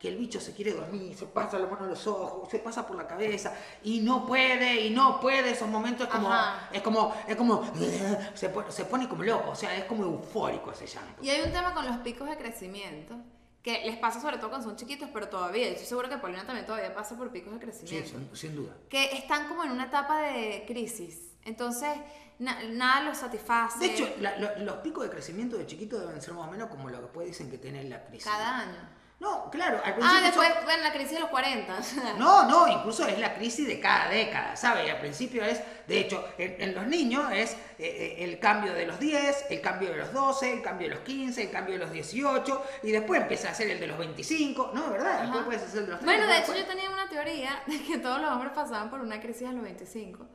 Que 0.00 0.08
el 0.08 0.16
bicho 0.16 0.40
se 0.40 0.54
quiere 0.54 0.72
dormir, 0.72 1.14
se 1.14 1.26
pasa 1.26 1.58
la 1.58 1.66
mano 1.66 1.84
a 1.84 1.88
los 1.88 2.06
ojos, 2.06 2.48
se 2.48 2.58
pasa 2.58 2.86
por 2.86 2.96
la 2.96 3.06
cabeza 3.06 3.54
y 3.84 4.00
no 4.00 4.24
puede, 4.26 4.86
y 4.86 4.88
no 4.90 5.20
puede. 5.20 5.50
Esos 5.50 5.68
momentos 5.68 6.06
es 6.08 6.12
como, 6.14 6.32
Ajá. 6.32 6.70
es 6.72 6.80
como, 6.80 7.14
es 7.28 7.36
como, 7.36 7.62
se 8.34 8.48
pone, 8.48 8.72
se 8.72 8.86
pone 8.86 9.06
como 9.10 9.22
loco, 9.24 9.50
o 9.50 9.54
sea, 9.54 9.76
es 9.76 9.84
como 9.84 10.04
eufórico 10.04 10.72
ese 10.72 10.86
llanto. 10.86 11.22
Y 11.22 11.28
hay 11.28 11.42
un 11.42 11.52
tema 11.52 11.74
con 11.74 11.84
los 11.86 11.98
picos 11.98 12.26
de 12.30 12.38
crecimiento 12.38 13.14
que 13.62 13.84
les 13.84 13.98
pasa 13.98 14.22
sobre 14.22 14.38
todo 14.38 14.48
cuando 14.48 14.68
son 14.68 14.76
chiquitos, 14.78 15.10
pero 15.12 15.28
todavía, 15.28 15.66
yo 15.66 15.72
estoy 15.72 15.86
segura 15.86 16.08
que 16.08 16.16
Paulina 16.16 16.46
también 16.46 16.64
todavía 16.64 16.94
pasa 16.94 17.14
por 17.18 17.30
picos 17.30 17.52
de 17.52 17.58
Sí, 17.58 17.64
crecimiento. 17.66 18.08
sin, 18.10 18.36
sin 18.36 18.56
duda. 18.56 18.72
que 18.88 19.04
están 19.18 19.48
como 19.48 19.64
en 19.64 19.70
una 19.70 19.84
etapa 19.84 20.22
de 20.22 20.64
crisis. 20.66 21.34
Entonces, 21.44 21.90
na- 22.38 22.62
nada 22.70 23.02
los 23.02 23.18
satisface. 23.18 23.78
De 23.80 23.86
hecho, 23.92 24.08
la- 24.20 24.38
lo- 24.38 24.64
los 24.64 24.76
picos 24.76 25.04
de 25.04 25.10
crecimiento 25.10 25.58
de 25.58 25.66
chiquito 25.66 26.00
deben 26.00 26.22
ser 26.22 26.32
más 26.32 26.48
o 26.48 26.50
menos 26.50 26.70
como 26.70 26.88
lo 26.88 26.96
que 26.96 27.02
después 27.02 27.26
dicen 27.26 27.50
que 27.50 27.58
tiene 27.58 27.84
la 27.84 28.02
crisis. 28.06 28.24
cada 28.26 28.60
año. 28.60 28.99
No, 29.20 29.50
claro, 29.50 29.76
al 29.84 29.94
principio. 29.96 30.18
Ah, 30.18 30.20
después, 30.22 30.48
son- 30.48 30.64
bueno, 30.64 30.82
la 30.82 30.92
crisis 30.92 31.12
de 31.12 31.20
los 31.20 31.28
40. 31.28 31.76
No, 32.18 32.48
no, 32.48 32.66
incluso 32.68 33.06
es 33.06 33.18
la 33.18 33.34
crisis 33.34 33.66
de 33.68 33.78
cada 33.78 34.08
década, 34.08 34.56
¿sabes? 34.56 34.86
Y 34.86 34.90
al 34.90 34.98
principio 34.98 35.44
es, 35.44 35.60
de 35.86 36.00
hecho, 36.00 36.26
en, 36.38 36.56
en 36.58 36.74
los 36.74 36.86
niños 36.86 37.30
es 37.30 37.52
eh, 37.52 37.56
eh, 37.78 38.16
el 38.24 38.38
cambio 38.38 38.72
de 38.72 38.86
los 38.86 38.98
10, 38.98 39.46
el 39.50 39.60
cambio 39.60 39.90
de 39.90 39.98
los 39.98 40.12
12, 40.14 40.52
el 40.54 40.62
cambio 40.62 40.88
de 40.88 40.94
los 40.94 41.04
15, 41.04 41.42
el 41.42 41.50
cambio 41.50 41.74
de 41.74 41.80
los 41.80 41.92
18, 41.92 42.62
y 42.82 42.92
después 42.92 43.20
empieza 43.20 43.50
a 43.50 43.54
ser 43.54 43.68
el 43.70 43.78
de 43.78 43.86
los 43.88 43.98
25, 43.98 44.70
¿no? 44.72 44.90
¿Verdad? 44.90 45.20
Después 45.22 45.44
puedes 45.44 45.62
hacer 45.64 45.80
el 45.80 45.86
de 45.86 45.92
los 45.92 46.00
30. 46.00 46.16
Bueno, 46.16 46.26
de 46.32 46.38
hecho 46.40 46.52
después- 46.52 46.66
yo 46.66 46.74
tenía 46.74 46.90
una 46.90 47.08
teoría 47.10 47.62
de 47.66 47.82
que 47.82 47.98
todos 47.98 48.22
los 48.22 48.30
hombres 48.30 48.52
pasaban 48.54 48.88
por 48.88 49.00
una 49.02 49.20
crisis 49.20 49.46
a 49.48 49.52
los 49.52 49.62
25, 49.62 50.26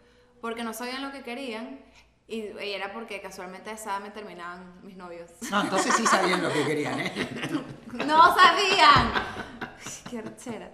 porque 0.41 0.63
no 0.63 0.73
sabían 0.73 1.01
lo 1.01 1.11
que 1.11 1.23
querían 1.23 1.79
y, 2.27 2.37
y 2.59 2.73
era 2.73 2.93
porque 2.93 3.19
casualmente 3.19 3.71
a 3.71 3.73
esa 3.73 3.91
edad 3.93 3.99
me 4.01 4.11
terminaban 4.11 4.79
mis 4.83 4.95
novios. 4.95 5.31
No, 5.49 5.61
entonces 5.61 5.95
sí 5.95 6.05
sabían 6.05 6.43
lo 6.43 6.51
que 6.53 6.65
querían, 6.65 6.99
¿eh? 6.99 7.11
¡No 8.03 8.35
sabían! 8.35 9.13
¡Qué 10.09 10.21
rechera! 10.21 10.71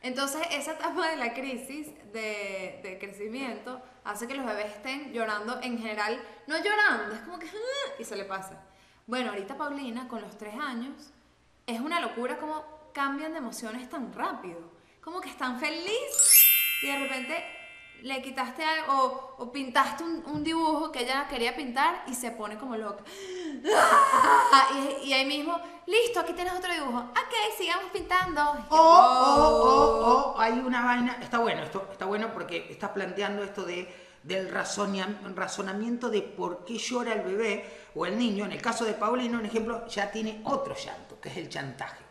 Entonces, 0.00 0.40
esa 0.52 0.72
etapa 0.72 1.10
de 1.10 1.16
la 1.16 1.34
crisis 1.34 1.88
de, 2.12 2.80
de 2.82 2.98
crecimiento 3.00 3.82
hace 4.04 4.26
que 4.26 4.34
los 4.34 4.46
bebés 4.46 4.66
estén 4.66 5.12
llorando 5.12 5.60
en 5.60 5.78
general, 5.78 6.20
no 6.46 6.56
llorando, 6.56 7.14
es 7.14 7.20
como 7.22 7.38
que 7.38 7.46
"Ah", 7.46 7.92
y 7.98 8.04
se 8.04 8.16
le 8.16 8.24
pasa. 8.24 8.62
Bueno, 9.06 9.30
ahorita 9.30 9.56
Paulina, 9.56 10.06
con 10.08 10.20
los 10.22 10.38
tres 10.38 10.54
años, 10.54 11.12
es 11.66 11.80
una 11.80 12.00
locura 12.00 12.38
cómo 12.38 12.64
cambian 12.92 13.32
de 13.32 13.38
emociones 13.38 13.88
tan 13.88 14.12
rápido. 14.12 14.58
Como 15.02 15.20
que 15.20 15.28
están 15.28 15.58
felices 15.58 16.46
y 16.82 16.86
de 16.86 16.98
repente 16.98 17.44
le 18.02 18.22
quitaste 18.22 18.64
algo 18.64 19.34
o, 19.38 19.50
pintaste 19.50 20.04
un, 20.04 20.44
dibujo 20.44 20.92
que 20.92 21.00
ella 21.02 21.26
quería 21.28 21.56
pintar 21.56 22.04
y 22.06 22.14
se 22.14 22.30
pone 22.30 22.56
como 22.56 22.76
loca. 22.76 23.02
Ah, 23.74 24.68
y, 24.74 24.77
y 24.77 24.77
ahí 25.18 25.26
mismo, 25.26 25.60
listo, 25.86 26.20
aquí 26.20 26.32
tienes 26.32 26.54
otro 26.54 26.72
dibujo. 26.72 26.98
Ok, 26.98 27.56
sigamos 27.56 27.90
pintando. 27.92 28.42
O, 28.70 28.76
o, 28.76 28.80
o, 28.80 30.32
o 30.32 30.40
hay 30.40 30.52
una 30.52 30.84
vaina, 30.84 31.18
está 31.20 31.38
bueno 31.38 31.62
esto, 31.62 31.88
está 31.92 32.06
bueno 32.06 32.32
porque 32.32 32.66
estás 32.70 32.90
planteando 32.90 33.42
esto 33.42 33.64
de, 33.64 33.92
del 34.22 34.50
razonamiento 34.50 36.08
de 36.10 36.22
por 36.22 36.64
qué 36.64 36.78
llora 36.78 37.12
el 37.12 37.22
bebé 37.22 37.88
o 37.94 38.06
el 38.06 38.18
niño. 38.18 38.44
En 38.44 38.52
el 38.52 38.62
caso 38.62 38.84
de 38.84 38.94
Paulino, 38.94 39.38
un 39.38 39.46
ejemplo, 39.46 39.86
ya 39.88 40.10
tiene 40.10 40.40
otro 40.44 40.74
llanto, 40.74 41.20
que 41.20 41.28
es 41.28 41.36
el 41.36 41.48
chantaje. 41.48 42.02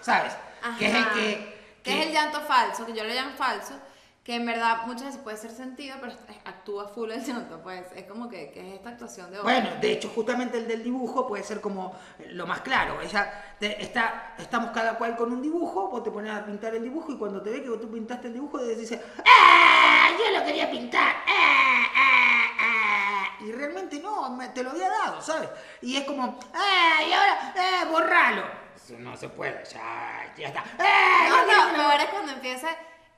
¿Sabes? 0.00 0.34
Que 0.78 0.86
es 0.86 0.94
el. 0.94 1.54
Que 1.82 2.00
es 2.00 2.06
el 2.06 2.12
llanto 2.12 2.40
falso, 2.40 2.86
que 2.86 2.94
yo 2.94 3.04
lo 3.04 3.12
llamo 3.12 3.36
falso, 3.36 3.74
que 4.24 4.36
en 4.36 4.46
verdad 4.46 4.86
muchas 4.86 5.04
veces 5.04 5.20
puede 5.20 5.36
ser 5.36 5.50
sentido, 5.50 5.98
pero 6.00 6.14
actúa 6.46 6.88
full 6.88 7.10
el 7.10 7.22
tonto, 7.22 7.60
pues 7.62 7.92
es 7.94 8.04
como 8.04 8.26
que, 8.30 8.50
que 8.52 8.60
es 8.60 8.76
esta 8.76 8.88
actuación 8.88 9.30
de 9.30 9.38
Bueno, 9.40 9.68
de 9.82 9.92
hecho, 9.92 10.08
justamente 10.08 10.56
el 10.56 10.66
del 10.66 10.82
dibujo 10.82 11.28
puede 11.28 11.44
ser 11.44 11.60
como 11.60 11.94
lo 12.30 12.46
más 12.46 12.62
claro. 12.62 13.02
Ella 13.02 13.54
está, 13.60 14.34
estamos 14.38 14.70
cada 14.70 14.96
cual 14.96 15.14
con 15.14 15.30
un 15.30 15.42
dibujo, 15.42 15.90
vos 15.90 16.02
te 16.02 16.10
pones 16.10 16.32
a 16.32 16.46
pintar 16.46 16.74
el 16.74 16.82
dibujo 16.82 17.12
y 17.12 17.18
cuando 17.18 17.42
te 17.42 17.50
ve 17.50 17.62
que 17.62 17.68
tú 17.68 17.90
pintaste 17.90 18.28
el 18.28 18.32
dibujo, 18.32 18.58
dices, 18.64 18.98
¡Ah! 19.26 20.08
Yo 20.18 20.38
lo 20.38 20.46
quería 20.46 20.70
pintar. 20.70 21.16
¡Ah! 21.28 21.84
¡Ah! 21.94 22.46
¡Ah! 22.60 23.44
Y 23.44 23.52
realmente 23.52 24.00
no, 24.00 24.38
te 24.54 24.62
lo 24.62 24.70
había 24.70 24.88
dado, 24.88 25.20
¿sabes? 25.20 25.50
Y 25.82 25.98
es 25.98 26.04
como, 26.04 26.38
¡ah! 26.54 27.02
Y 27.06 27.12
ahora, 27.12 27.54
¡eh! 27.54 27.84
¡Borralo! 27.90 28.64
No 28.98 29.16
se 29.16 29.28
puede, 29.28 29.62
ya, 29.66 30.32
ya 30.34 30.48
está. 30.48 30.64
¡Eh! 30.78 31.28
No, 31.28 31.72
no, 31.72 31.76
lo 31.76 31.92
es 31.92 32.06
cuando 32.06 32.32
empieza 32.32 32.68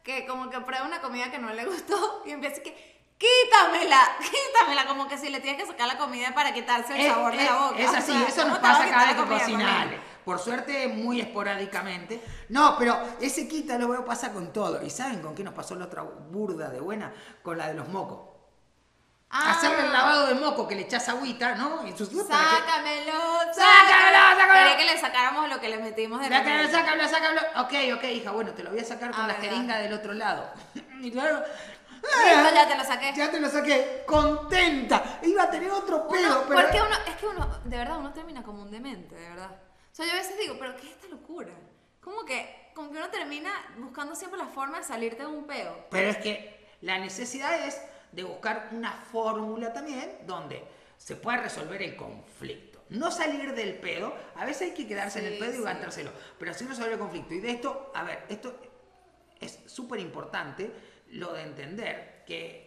que 0.06 0.24
como 0.24 0.48
que 0.48 0.60
prueba 0.60 0.86
una 0.86 1.00
comida 1.00 1.32
que 1.32 1.38
no 1.38 1.52
le 1.52 1.66
gustó 1.66 2.22
y 2.24 2.30
empieza 2.30 2.62
que 2.62 2.96
quítamela, 3.18 4.00
quítamela, 4.20 4.86
como 4.86 5.08
que 5.08 5.18
si 5.18 5.30
le 5.30 5.40
tienes 5.40 5.60
que 5.60 5.66
sacar 5.66 5.88
la 5.88 5.98
comida 5.98 6.32
para 6.32 6.54
quitarse 6.54 6.96
el 6.96 7.10
sabor 7.10 7.36
de 7.36 7.44
la 7.44 7.56
boca. 7.56 7.78
Es 7.80 7.92
así, 7.92 8.12
eso 8.28 8.46
nos 8.46 8.58
pasa 8.58 8.88
cada 8.88 9.06
vez 9.06 9.16
que 9.16 9.28
cocinamos. 9.28 9.94
Por 10.24 10.38
suerte, 10.38 10.88
muy 10.88 11.20
esporádicamente. 11.20 12.22
No, 12.48 12.76
pero 12.78 13.00
ese 13.20 13.48
quita 13.48 13.78
lo 13.78 13.92
a 13.92 14.04
pasar 14.04 14.32
con 14.32 14.52
todo. 14.52 14.80
¿Y 14.84 14.90
saben 14.90 15.20
con 15.20 15.34
qué 15.34 15.42
nos 15.42 15.54
pasó 15.54 15.74
la 15.74 15.86
otra 15.86 16.02
burda 16.02 16.68
de 16.68 16.80
buena? 16.80 17.12
Con 17.42 17.58
la 17.58 17.68
de 17.68 17.74
los 17.74 17.88
mocos. 17.88 18.35
Ah. 19.38 19.50
Hacerle 19.50 19.84
el 19.84 19.92
lavado 19.92 20.26
de 20.28 20.34
moco 20.34 20.66
que 20.66 20.74
le 20.74 20.82
echas 20.82 21.06
agüita, 21.10 21.54
¿no? 21.56 21.86
Y 21.86 21.92
sus 21.94 22.08
sácamelo, 22.08 23.12
sácamelo, 23.52 24.18
sácamelo. 24.34 24.52
Quería 24.52 24.76
que 24.78 24.84
le 24.86 24.98
sacáramos 24.98 25.48
lo 25.50 25.60
que 25.60 25.68
le 25.68 25.76
metimos 25.78 26.20
de 26.20 26.28
Sácamelo, 26.28 26.70
sácamelo, 26.70 27.08
sácamelo. 27.08 27.40
Ok, 27.58 27.98
ok, 27.98 28.04
hija, 28.04 28.30
bueno, 28.30 28.52
te 28.52 28.62
lo 28.62 28.70
voy 28.70 28.80
a 28.80 28.84
sacar 28.84 29.10
con 29.10 29.24
ah, 29.24 29.28
la 29.28 29.34
jeringa 29.34 29.78
del 29.78 29.92
otro 29.92 30.14
lado. 30.14 30.48
y 31.02 31.10
claro. 31.10 31.42
Listo, 32.02 32.54
ya 32.54 32.68
te 32.68 32.76
lo 32.78 32.84
saqué. 32.84 33.12
Ya 33.14 33.30
te 33.30 33.40
lo 33.40 33.50
saqué. 33.50 34.04
Contenta. 34.06 35.20
Iba 35.22 35.42
a 35.42 35.50
tener 35.50 35.70
otro 35.70 36.08
pedo, 36.08 36.44
pero. 36.48 36.62
Porque 36.62 36.80
uno, 36.80 36.96
es 37.06 37.16
que 37.16 37.26
uno, 37.26 37.60
de 37.64 37.76
verdad, 37.76 37.98
uno 37.98 38.12
termina 38.14 38.42
como 38.42 38.62
un 38.62 38.70
demente, 38.70 39.14
de 39.14 39.28
verdad. 39.28 39.50
O 39.50 39.94
sea, 39.94 40.06
yo 40.06 40.12
a 40.12 40.16
veces 40.16 40.38
digo, 40.38 40.56
pero 40.58 40.76
¿qué 40.76 40.86
es 40.86 40.92
esta 40.92 41.08
locura? 41.08 41.52
Como 42.00 42.24
que, 42.24 42.70
como 42.74 42.90
que 42.90 42.96
uno 42.96 43.08
termina 43.08 43.50
buscando 43.78 44.14
siempre 44.14 44.38
la 44.38 44.46
forma 44.46 44.78
de 44.78 44.84
salirte 44.84 45.24
de 45.24 45.26
un 45.26 45.46
peo. 45.46 45.88
Pero 45.90 46.08
es 46.08 46.16
que 46.18 46.68
la 46.80 46.98
necesidad 46.98 47.66
es 47.66 47.80
de 48.16 48.24
buscar 48.24 48.70
una 48.72 48.92
fórmula 48.92 49.74
también 49.74 50.10
donde 50.26 50.64
se 50.96 51.16
pueda 51.16 51.36
resolver 51.36 51.82
el 51.82 51.94
conflicto. 51.94 52.82
No 52.88 53.10
salir 53.10 53.54
del 53.54 53.74
pedo, 53.74 54.14
a 54.36 54.46
veces 54.46 54.70
hay 54.70 54.74
que 54.74 54.88
quedarse 54.88 55.18
en 55.18 55.34
el 55.34 55.38
pedo 55.38 55.52
y 55.52 55.58
aguantárselo, 55.58 56.10
pero 56.38 56.54
sí 56.54 56.64
resolver 56.64 56.94
el 56.94 56.98
conflicto. 56.98 57.34
Y 57.34 57.40
de 57.40 57.50
esto, 57.50 57.92
a 57.94 58.04
ver, 58.04 58.24
esto 58.30 58.58
es 59.38 59.60
súper 59.66 60.00
importante 60.00 60.72
lo 61.10 61.34
de 61.34 61.42
entender 61.42 62.24
que 62.26 62.65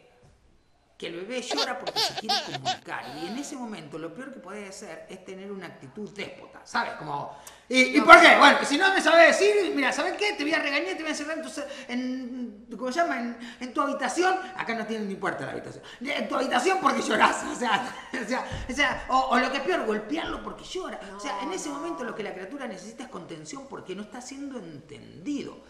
que 1.00 1.08
el 1.08 1.16
bebé 1.16 1.42
llora 1.42 1.80
porque 1.80 1.98
se 1.98 2.14
quiere 2.16 2.36
comunicar. 2.46 3.06
Y 3.24 3.28
en 3.28 3.38
ese 3.38 3.56
momento 3.56 3.98
lo 3.98 4.14
peor 4.14 4.34
que 4.34 4.42
puede 4.42 4.68
hacer 4.68 5.06
es 5.10 5.24
tener 5.24 5.50
una 5.50 5.68
actitud 5.68 6.10
déspota, 6.14 6.60
¿sabes? 6.66 6.92
Como, 6.96 7.38
¿y, 7.70 8.02
por 8.02 8.20
qué? 8.20 8.36
Bueno, 8.38 8.58
si 8.66 8.78
no 8.78 8.94
me 8.94 9.00
sabes 9.00 9.40
decir, 9.40 9.74
mira, 9.74 9.94
¿sabes 9.94 10.18
qué? 10.18 10.34
Te 10.34 10.44
voy 10.44 10.54
a 10.54 10.60
regañar, 10.60 10.98
te 10.98 11.02
voy 11.02 11.06
a 11.06 11.10
encerrar 11.12 11.38
en 11.38 11.44
tu, 11.44 11.62
en, 11.88 12.78
¿cómo 12.78 12.92
se 12.92 13.00
llama? 13.00 13.38
En, 13.62 13.74
tu 13.74 13.80
habitación. 13.80 14.40
Acá 14.58 14.76
no 14.76 14.86
tiene 14.86 15.06
ni 15.06 15.16
puerta 15.16 15.46
la 15.46 15.54
habitación. 15.54 15.82
En 16.02 16.28
tu 16.28 16.36
habitación 16.36 16.80
porque 16.82 17.02
lloras. 17.02 17.46
O 17.50 17.56
sea, 17.56 17.94
o, 18.14 18.28
sea, 18.28 18.46
o, 18.70 18.74
sea 18.74 19.06
o, 19.08 19.38
lo 19.38 19.52
que 19.52 19.58
es 19.58 19.64
peor, 19.64 19.86
golpearlo 19.86 20.44
porque 20.44 20.66
llora. 20.66 21.00
o 21.16 21.20
sea, 21.20 21.42
en 21.44 21.54
ese 21.54 21.70
momento 21.70 22.04
lo 22.04 22.14
que 22.14 22.24
la 22.24 22.34
criatura 22.34 22.68
necesita 22.68 23.04
es 23.04 23.10
contención 23.10 23.68
porque 23.70 23.96
no 23.96 24.04
está 24.04 24.20
siendo 24.22 24.60
entendido. 24.60 25.64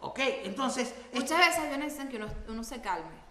¿Ok? 0.00 0.20
Entonces... 0.44 0.94
Muchas 1.12 1.38
veces 1.38 1.64
ellos 1.64 1.78
necesitan 1.78 2.08
que 2.08 2.16
uno, 2.18 2.28
uno 2.48 2.62
se 2.62 2.80
calme. 2.80 3.25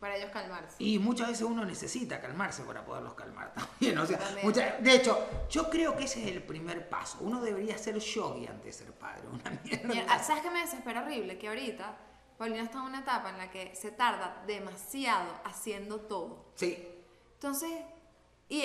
Para 0.00 0.16
ellos 0.16 0.30
calmarse. 0.32 0.76
Y 0.78 0.98
muchas 0.98 1.28
veces 1.28 1.42
uno 1.42 1.62
necesita 1.64 2.22
calmarse 2.22 2.62
para 2.62 2.82
poderlos 2.84 3.12
calmar 3.12 3.52
también. 3.54 3.98
O 3.98 4.06
sea, 4.06 4.78
de 4.80 4.94
hecho, 4.94 5.46
yo 5.50 5.68
creo 5.68 5.94
que 5.94 6.04
ese 6.04 6.22
es 6.22 6.34
el 6.34 6.42
primer 6.42 6.88
paso. 6.88 7.18
Uno 7.20 7.40
debería 7.42 7.76
ser 7.76 7.98
yogi 7.98 8.46
antes 8.46 8.64
de 8.78 8.84
ser 8.84 8.94
padre. 8.94 9.24
Una 9.28 9.60
mierda. 9.92 10.18
¿Sabes 10.18 10.42
qué 10.42 10.50
me 10.50 10.60
desespera 10.60 11.02
horrible? 11.02 11.38
Que 11.38 11.48
ahorita 11.48 11.96
Paulina 12.38 12.62
está 12.62 12.78
en 12.78 12.84
una 12.84 13.00
etapa 13.00 13.28
en 13.28 13.36
la 13.36 13.50
que 13.50 13.76
se 13.76 13.90
tarda 13.90 14.42
demasiado 14.46 15.30
haciendo 15.44 16.00
todo. 16.00 16.46
Sí. 16.54 16.88
Entonces, 17.34 17.70
y, 18.48 18.64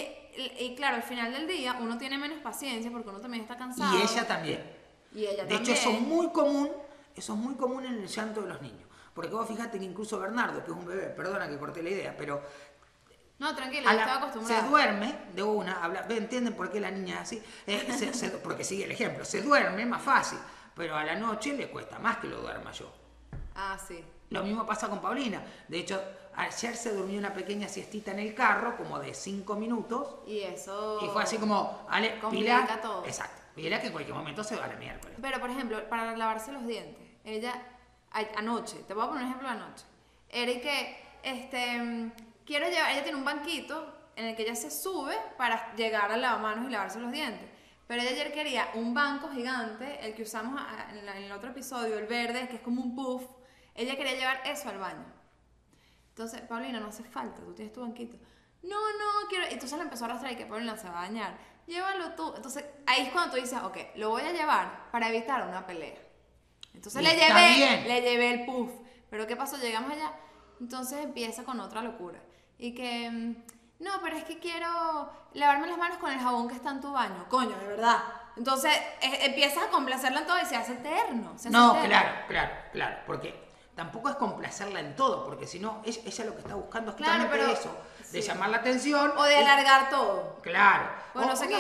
y, 0.59 0.73
claro, 0.75 0.95
al 0.95 1.03
final 1.03 1.33
del 1.33 1.45
día 1.45 1.77
uno 1.81 1.97
tiene 1.97 2.17
menos 2.17 2.39
paciencia 2.39 2.89
porque 2.89 3.09
uno 3.09 3.19
también 3.19 3.43
está 3.43 3.57
cansado. 3.57 3.97
Y 3.97 4.01
ella 4.01 4.25
también. 4.25 4.63
Y 5.13 5.25
ella 5.25 5.43
de 5.43 5.55
hecho, 5.55 5.73
eso 5.73 5.89
es 5.89 5.99
muy 5.99 6.29
común, 6.29 6.71
eso 7.15 7.33
es 7.33 7.39
muy 7.39 7.55
común 7.55 7.85
en 7.85 7.95
el 7.95 8.07
llanto 8.07 8.41
de 8.41 8.47
los 8.47 8.61
niños. 8.61 8.89
Porque 9.15 9.33
vos 9.33 9.47
fíjate 9.47 9.79
que 9.79 9.85
incluso 9.85 10.19
Bernardo, 10.19 10.63
que 10.63 10.71
es 10.71 10.77
un 10.77 10.85
bebé, 10.85 11.07
perdona 11.07 11.47
que 11.47 11.57
corté 11.57 11.81
la 11.81 11.89
idea, 11.89 12.15
pero 12.17 12.43
no, 13.39 13.55
tranquila, 13.55 13.91
estaba 13.91 14.17
acostumbrada. 14.17 14.61
Se 14.61 14.67
duerme 14.69 15.15
de 15.33 15.41
una, 15.41 15.81
habla, 15.83 16.05
¿entienden 16.09 16.53
por 16.53 16.69
qué 16.69 16.81
la 16.81 16.91
niña 16.91 17.15
es 17.15 17.21
así? 17.21 17.43
Eh, 17.65 18.39
porque 18.43 18.65
sigue 18.65 18.83
el 18.83 18.91
ejemplo, 18.91 19.23
se 19.23 19.41
duerme 19.41 19.85
más 19.85 20.01
fácil, 20.01 20.37
pero 20.75 20.95
a 20.97 21.05
la 21.05 21.15
noche 21.15 21.53
le 21.53 21.69
cuesta 21.71 21.97
más 21.97 22.17
que 22.17 22.27
lo 22.27 22.41
duerma 22.41 22.73
yo. 22.73 22.91
Ah, 23.55 23.77
sí. 23.87 24.03
Lo 24.31 24.43
mismo 24.43 24.65
pasa 24.65 24.89
con 24.89 25.01
Paulina. 25.01 25.41
De 25.69 25.79
hecho, 25.79 26.01
ayer 26.35 26.75
se 26.75 26.93
durmió 26.93 27.17
una 27.17 27.33
pequeña 27.33 27.69
siestita 27.69 28.11
en 28.11 28.19
el 28.19 28.35
carro, 28.35 28.75
como 28.75 28.99
de 28.99 29.13
cinco 29.13 29.55
minutos. 29.55 30.15
Y 30.27 30.41
eso. 30.41 30.99
Y 31.01 31.07
fue 31.07 31.23
así 31.23 31.37
como, 31.37 31.85
Ale, 31.89 32.19
Complica 32.19 32.81
todo. 32.81 33.05
Exacto. 33.05 33.43
Pila 33.55 33.79
que 33.79 33.87
en 33.87 33.93
cualquier 33.93 34.17
momento 34.17 34.43
se 34.43 34.57
va 34.57 34.65
a 34.65 34.67
la 34.67 34.75
miércoles. 34.75 35.17
Pero, 35.21 35.39
por 35.39 35.49
ejemplo, 35.49 35.81
para 35.87 36.17
lavarse 36.17 36.51
los 36.51 36.67
dientes, 36.67 37.01
ella 37.23 37.53
anoche, 38.35 38.77
te 38.87 38.93
voy 38.93 39.03
a 39.03 39.07
poner 39.07 39.23
un 39.23 39.29
ejemplo 39.29 39.49
anoche. 39.49 39.85
Era 40.29 40.51
este, 41.23 42.11
quiero 42.45 42.69
llevar, 42.69 42.91
ella 42.91 43.03
tiene 43.03 43.17
un 43.17 43.25
banquito 43.25 43.93
en 44.15 44.25
el 44.25 44.35
que 44.35 44.43
ella 44.43 44.55
se 44.55 44.71
sube 44.71 45.15
para 45.37 45.75
llegar 45.75 46.11
al 46.11 46.21
lavamanos 46.21 46.67
y 46.67 46.71
lavarse 46.71 46.99
los 46.99 47.11
dientes. 47.11 47.49
Pero 47.87 48.01
ella 48.01 48.11
ayer 48.11 48.33
quería 48.33 48.69
un 48.73 48.93
banco 48.93 49.29
gigante, 49.29 49.99
el 50.05 50.15
que 50.15 50.23
usamos 50.23 50.59
en, 50.91 51.07
el 51.07 51.31
otro 51.31 51.51
episodio, 51.51 51.97
el 51.97 52.07
verde, 52.07 52.47
que 52.47 52.55
es 52.55 52.61
como 52.61 52.81
un 52.81 52.95
puff. 52.95 53.23
Ella 53.75 53.95
quería 53.95 54.15
llevar 54.15 54.41
eso 54.45 54.69
al 54.69 54.79
baño. 54.79 55.05
Entonces, 56.09 56.41
Paulina, 56.41 56.79
no 56.79 56.87
hace 56.87 57.03
falta, 57.03 57.41
tú 57.41 57.53
tienes 57.53 57.73
tu 57.73 57.81
banquito. 57.81 58.17
No, 58.63 58.79
no, 58.79 59.27
quiero. 59.29 59.45
Entonces 59.45 59.77
le 59.77 59.83
empezó 59.83 60.05
a 60.05 60.07
arrastrar 60.07 60.31
y 60.31 60.35
que 60.35 60.45
Paulina 60.45 60.75
se 60.77 60.89
va 60.89 60.99
a 60.99 61.07
bañar. 61.07 61.37
Llévalo 61.67 62.13
tú. 62.15 62.33
Entonces 62.35 62.65
ahí 62.87 63.03
es 63.03 63.11
cuando 63.11 63.35
tú 63.35 63.41
dices, 63.41 63.61
ok, 63.61 63.77
lo 63.95 64.09
voy 64.09 64.23
a 64.23 64.31
llevar 64.31 64.89
para 64.91 65.09
evitar 65.09 65.47
una 65.47 65.67
pelea. 65.67 66.04
Entonces 66.75 67.01
le 67.01 67.15
llevé, 67.15 67.83
le 67.87 68.01
llevé 68.01 68.31
el 68.31 68.45
puff. 68.45 68.71
Pero 69.09 69.27
¿qué 69.27 69.35
pasó? 69.35 69.57
Llegamos 69.57 69.91
allá. 69.91 70.11
Entonces 70.59 71.03
empieza 71.03 71.43
con 71.43 71.59
otra 71.59 71.81
locura. 71.81 72.19
Y 72.57 72.73
que, 72.73 73.09
mm, 73.09 73.83
no, 73.83 73.91
pero 74.01 74.17
es 74.17 74.23
que 74.23 74.39
quiero 74.39 75.11
lavarme 75.33 75.67
las 75.67 75.77
manos 75.77 75.97
con 75.97 76.11
el 76.11 76.19
jabón 76.19 76.47
que 76.47 76.55
está 76.55 76.71
en 76.71 76.81
tu 76.81 76.91
baño. 76.91 77.25
Coño, 77.29 77.57
de 77.57 77.67
verdad. 77.67 78.03
Entonces 78.37 78.71
e, 79.01 79.25
empiezas 79.25 79.63
a 79.63 79.69
complacerla 79.69 80.21
en 80.21 80.27
todo 80.27 80.37
y 80.41 80.45
se 80.45 80.55
hace 80.55 80.73
eterno. 80.73 81.35
no, 81.49 81.81
claro, 81.83 82.09
claro, 82.27 82.53
claro. 82.71 82.97
Porque 83.05 83.45
tampoco 83.75 84.09
es 84.09 84.15
complacerla 84.15 84.79
en 84.79 84.95
todo, 84.95 85.25
porque 85.25 85.47
si 85.47 85.59
no, 85.59 85.81
ella, 85.85 86.25
lo 86.25 86.33
que 86.33 86.41
está 86.41 86.55
buscando 86.55 86.91
es 86.91 86.97
claro, 86.97 87.27
pero, 87.29 87.47
eso, 87.47 87.77
de 88.11 88.21
llamar 88.21 88.49
la 88.49 88.57
atención. 88.57 89.13
O 89.17 89.23
de 89.23 89.37
alargar 89.37 89.89
todo. 89.89 90.39
Claro. 90.41 90.89
Bueno, 91.13 91.35
se 91.35 91.47
no 91.47 91.57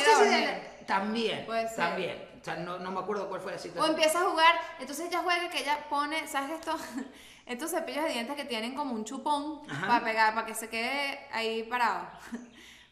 También, 0.85 1.45
también 1.75 2.24
o 2.45 2.51
sea, 2.53 2.57
no, 2.57 2.77
no, 2.77 2.91
me 2.91 2.99
acuerdo 2.99 3.27
cuál 3.27 3.41
fue 3.41 3.53
la 3.53 3.57
situación. 3.57 3.89
O 3.89 3.91
empieza 3.91 4.19
a 4.19 4.29
jugar, 4.29 4.53
entonces 4.79 5.07
ella 5.07 5.21
juega 5.23 5.49
que 5.49 5.61
ella 5.61 5.89
pone, 5.89 6.27
¿sabes 6.27 6.51
esto? 6.51 6.77
Estos 7.47 7.71
cepillos 7.71 8.03
de 8.03 8.11
dientes 8.11 8.35
que 8.35 8.45
tienen 8.45 8.75
como 8.75 8.93
un 8.93 9.03
chupón 9.03 9.65
para 9.65 10.03
pegar, 10.03 10.35
para 10.35 10.45
que 10.45 10.53
se 10.53 10.69
quede 10.69 11.27
ahí 11.31 11.63
parado. 11.63 12.07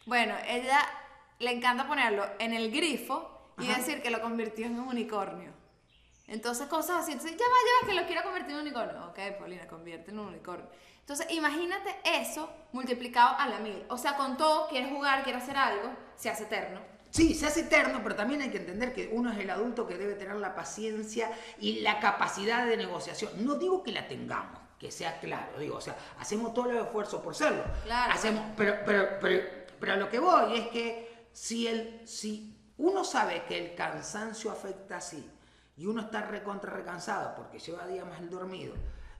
Bueno, 0.05 0.35
ella 0.47 0.79
le 1.39 1.51
encanta 1.51 1.87
ponerlo 1.87 2.25
en 2.37 2.53
el 2.53 2.71
grifo 2.71 3.53
y 3.57 3.67
decir 3.67 4.01
que 4.01 4.09
lo 4.09 4.21
convirtió 4.21 4.65
en 4.65 4.77
un 4.77 4.87
unicornio. 4.87 5.53
Entonces, 6.27 6.67
cosas 6.67 7.03
así. 7.03 7.13
Entonces, 7.13 7.37
ya 7.37 7.45
va, 7.45 7.53
ya 7.53 7.85
va, 7.85 7.87
que 7.87 8.01
lo 8.01 8.05
quiero 8.05 8.23
convertir 8.23 8.51
en 8.51 8.55
un 8.55 8.61
unicornio. 8.63 9.05
Ok, 9.05 9.19
Paulina, 9.39 9.65
convierte 9.67 10.11
en 10.11 10.19
un 10.19 10.27
unicornio. 10.27 10.67
Entonces, 10.99 11.27
imagínate 11.29 11.95
eso 12.03 12.49
multiplicado 12.73 13.37
a 13.39 13.47
la 13.47 13.59
mil. 13.59 13.85
O 13.87 13.97
sea, 13.97 14.17
con 14.17 14.35
todo, 14.35 14.67
quieres 14.67 14.91
jugar, 14.91 15.23
quieres 15.23 15.43
hacer 15.43 15.55
algo, 15.55 15.89
se 16.17 16.29
hace 16.29 16.43
eterno. 16.43 16.92
Sí, 17.13 17.35
se 17.35 17.45
hace 17.45 17.59
eterno, 17.59 17.99
pero 18.01 18.15
también 18.15 18.41
hay 18.41 18.49
que 18.49 18.57
entender 18.57 18.91
que 18.91 19.11
uno 19.13 19.31
es 19.31 19.37
el 19.37 19.47
adulto 19.51 19.85
que 19.85 19.99
debe 19.99 20.15
tener 20.15 20.35
la 20.37 20.55
paciencia 20.55 21.29
y 21.59 21.81
la 21.81 21.99
capacidad 21.99 22.65
de 22.65 22.75
negociación. 22.75 23.45
No 23.45 23.53
digo 23.53 23.83
que 23.83 23.91
la 23.91 24.07
tengamos, 24.07 24.59
que 24.79 24.91
sea 24.91 25.19
claro, 25.19 25.59
digo, 25.59 25.77
o 25.77 25.81
sea, 25.81 25.95
hacemos 26.17 26.55
todo 26.55 26.71
el 26.71 26.77
esfuerzo 26.77 27.21
por 27.21 27.35
serlo. 27.35 27.63
Claro. 27.83 28.13
Hacemos, 28.13 28.43
pero, 28.57 28.77
pero, 28.83 29.09
pero, 29.21 29.43
pero 29.79 29.93
a 29.93 29.95
lo 29.97 30.09
que 30.09 30.17
voy 30.17 30.57
es 30.57 30.67
que 30.69 31.27
si, 31.31 31.67
el, 31.67 32.01
si 32.07 32.57
uno 32.79 33.03
sabe 33.03 33.43
que 33.47 33.59
el 33.63 33.75
cansancio 33.75 34.49
afecta 34.49 34.97
así 34.97 35.29
y 35.77 35.85
uno 35.85 36.01
está 36.01 36.23
recontra 36.23 36.71
recansado 36.71 37.35
porque 37.35 37.59
lleva 37.59 37.85
días 37.85 38.07
mal 38.07 38.27
dormido 38.27 38.73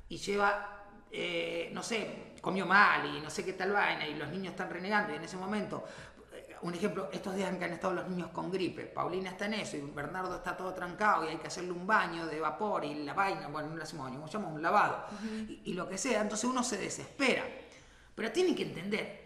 y 0.09 0.17
lleva, 0.17 0.83
eh, 1.12 1.69
no 1.71 1.83
sé, 1.83 2.33
comió 2.41 2.65
mal 2.65 3.05
y 3.05 3.21
no 3.21 3.29
sé 3.29 3.45
qué 3.45 3.53
tal 3.53 3.71
vaina 3.71 4.07
y 4.07 4.15
los 4.15 4.29
niños 4.29 4.53
están 4.53 4.71
renegando 4.71 5.13
y 5.13 5.17
en 5.17 5.23
ese 5.23 5.38
momento 5.38 5.83
un 6.62 6.74
ejemplo, 6.74 7.10
estos 7.12 7.36
días 7.36 7.50
en 7.50 7.60
que 7.60 7.65
han 7.65 7.74
estado 7.74 7.93
los 7.93 8.07
niños 8.07 8.29
con 8.29 8.51
gripe, 8.51 8.83
Paulina 8.86 9.31
está 9.31 9.45
en 9.48 9.55
eso 9.55 9.75
y 9.77 9.81
Bernardo 9.81 10.36
está 10.36 10.55
todo 10.55 10.74
trancado 10.74 11.25
y 11.25 11.29
hay 11.29 11.38
que 11.38 11.48
hacerle 11.48 11.72
un 11.72 11.86
baño 11.86 12.25
de 12.25 12.39
vapor 12.39 12.86
y 12.86 13.03
la 13.03 13.13
vaina, 13.13 13.48
bueno, 13.48 13.69
no 13.69 13.75
le 13.75 13.83
hacemos 13.83 14.05
baño, 14.10 14.25
llamamos 14.25 14.55
un 14.55 14.62
lavado 14.62 15.05
y, 15.48 15.62
y 15.65 15.74
lo 15.74 15.89
que 15.89 15.98
sea, 15.98 16.22
entonces 16.22 16.50
uno 16.50 16.63
se 16.63 16.77
desespera. 16.77 17.43
Pero 18.15 18.31
tiene 18.31 18.55
que 18.55 18.63
entender 18.63 19.24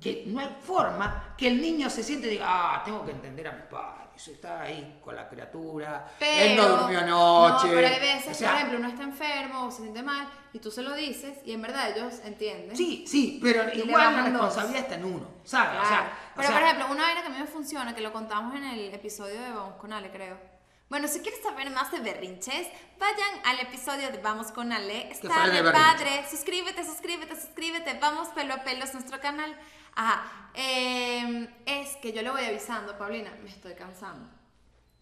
que 0.00 0.24
no 0.26 0.40
hay 0.40 0.56
forma 0.62 1.34
que 1.36 1.48
el 1.48 1.60
niño 1.60 1.90
se 1.90 2.02
siente 2.02 2.26
y 2.26 2.30
diga, 2.30 2.46
ah, 2.48 2.82
tengo 2.84 3.04
que 3.04 3.12
entender 3.12 3.46
a 3.48 3.52
mis 3.52 3.64
padres, 3.64 4.03
está 4.16 4.62
ahí 4.62 5.00
con 5.02 5.16
la 5.16 5.28
criatura, 5.28 6.14
él 6.20 6.56
no 6.56 6.68
durmió 6.68 7.00
anoche. 7.00 7.66
No, 7.68 7.74
pero 7.74 7.88
hay 7.88 8.00
veces, 8.00 8.32
O 8.32 8.34
sea, 8.34 8.50
por 8.50 8.56
ejemplo, 8.56 8.78
uno 8.78 8.88
está 8.88 9.02
enfermo 9.02 9.66
o 9.66 9.70
se 9.70 9.82
siente 9.82 10.02
mal 10.02 10.28
y 10.52 10.58
tú 10.58 10.70
se 10.70 10.82
lo 10.82 10.94
dices 10.94 11.38
y 11.44 11.52
en 11.52 11.62
verdad 11.62 11.90
ellos 11.90 12.20
entienden. 12.24 12.76
Sí, 12.76 13.04
sí, 13.06 13.38
pero 13.42 13.72
igual 13.72 14.16
la 14.16 14.22
responsabilidad 14.22 14.82
está 14.82 14.94
en 14.94 15.04
uno, 15.04 15.26
¿sabes? 15.44 15.70
Claro. 15.70 15.84
O 15.84 15.88
sea, 15.88 16.00
o 16.00 16.36
Pero 16.36 16.48
sea, 16.48 16.56
por 16.56 16.64
ejemplo, 16.64 16.86
una 16.90 17.02
vaina 17.02 17.20
que 17.22 17.26
a 17.26 17.30
mí 17.30 17.38
me 17.38 17.46
funciona, 17.46 17.94
que 17.94 18.00
lo 18.00 18.12
contamos 18.12 18.54
en 18.54 18.64
el 18.64 18.94
episodio 18.94 19.40
de 19.40 19.50
Vamos 19.50 19.74
con 19.76 19.92
Ale, 19.92 20.10
creo. 20.10 20.54
Bueno, 20.90 21.08
si 21.08 21.20
quieres 21.20 21.42
saber 21.42 21.70
más 21.70 21.90
de 21.90 21.98
berrinches, 22.00 22.68
vayan 23.00 23.46
al 23.46 23.58
episodio 23.60 24.10
de 24.10 24.18
Vamos 24.18 24.52
con 24.52 24.70
Ale. 24.70 25.10
Está 25.10 25.48
de 25.48 25.62
padre. 25.72 26.24
Suscríbete, 26.30 26.84
suscríbete, 26.84 27.34
suscríbete. 27.34 27.98
Vamos 28.00 28.28
pelo 28.28 28.54
a 28.54 28.58
pelo, 28.58 28.84
es 28.84 28.92
nuestro 28.92 29.18
canal. 29.18 29.56
Ajá. 29.94 30.50
eh, 30.54 31.48
es 31.66 31.96
que 31.96 32.12
yo 32.12 32.22
le 32.22 32.30
voy 32.30 32.44
avisando, 32.44 32.96
Paulina, 32.98 33.32
me 33.42 33.50
estoy 33.50 33.74
cansando. 33.74 34.28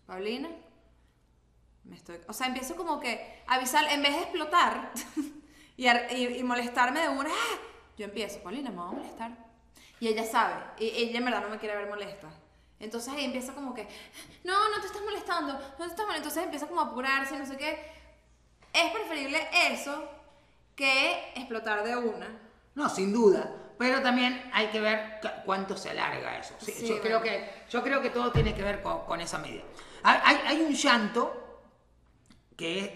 Paulina, 0.06 0.48
me 1.84 1.96
estoy. 1.96 2.18
O 2.28 2.32
sea, 2.32 2.46
empiezo 2.46 2.76
como 2.76 3.00
que 3.00 3.42
a 3.46 3.54
avisar, 3.54 3.84
en 3.90 4.02
vez 4.02 4.12
de 4.14 4.22
explotar 4.22 4.92
y, 5.76 5.88
y- 5.88 6.38
y 6.38 6.42
molestarme 6.42 7.00
de 7.00 7.08
una, 7.08 7.30
¡ah! 7.30 7.58
yo 7.96 8.04
empiezo, 8.04 8.40
Paulina, 8.42 8.70
me 8.70 8.76
va 8.76 8.88
a 8.88 8.92
molestar. 8.92 9.32
Y 10.00 10.08
ella 10.08 10.24
sabe, 10.24 10.54
y 10.78 10.86
ella 10.88 11.18
en 11.18 11.24
verdad 11.24 11.42
no 11.42 11.48
me 11.48 11.58
quiere 11.58 11.76
ver 11.76 11.88
molesta. 11.88 12.28
Entonces 12.80 13.14
ella 13.14 13.24
empieza 13.26 13.54
como 13.54 13.72
que, 13.74 13.86
no, 14.42 14.70
no 14.70 14.80
te 14.80 14.88
estás 14.88 15.02
molestando, 15.02 15.52
no 15.52 15.58
te 15.60 15.64
estás 15.66 15.78
molestando. 16.06 16.16
Entonces 16.16 16.42
empieza 16.44 16.66
como 16.66 16.80
a 16.80 16.84
apurarse, 16.86 17.38
no 17.38 17.46
sé 17.46 17.56
qué. 17.56 17.78
Es 18.72 18.90
preferible 18.92 19.38
eso 19.70 20.08
que 20.74 21.32
explotar 21.36 21.84
de 21.84 21.96
una. 21.96 22.26
No, 22.74 22.88
sin 22.88 23.12
duda. 23.12 23.54
Pero 23.78 24.00
también 24.02 24.50
hay 24.52 24.68
que 24.68 24.80
ver 24.80 25.18
cu- 25.20 25.28
cuánto 25.44 25.76
se 25.76 25.90
alarga 25.90 26.38
eso. 26.38 26.54
Sí, 26.60 26.72
Sí, 26.72 26.82
yo, 26.82 26.88
bueno. 26.98 27.02
creo 27.02 27.22
que, 27.22 27.50
yo 27.70 27.82
creo 27.82 28.00
que 28.02 28.10
todo 28.10 28.30
tiene 28.32 28.54
que 28.54 28.62
ver 28.62 28.82
con, 28.82 29.04
con 29.06 29.20
esa 29.20 29.38
medida. 29.38 29.62
Hay, 30.02 30.38
hay- 30.46 30.60
un 30.60 30.72
llanto 30.74 31.62
que, 32.56 32.78
es, 32.78 32.90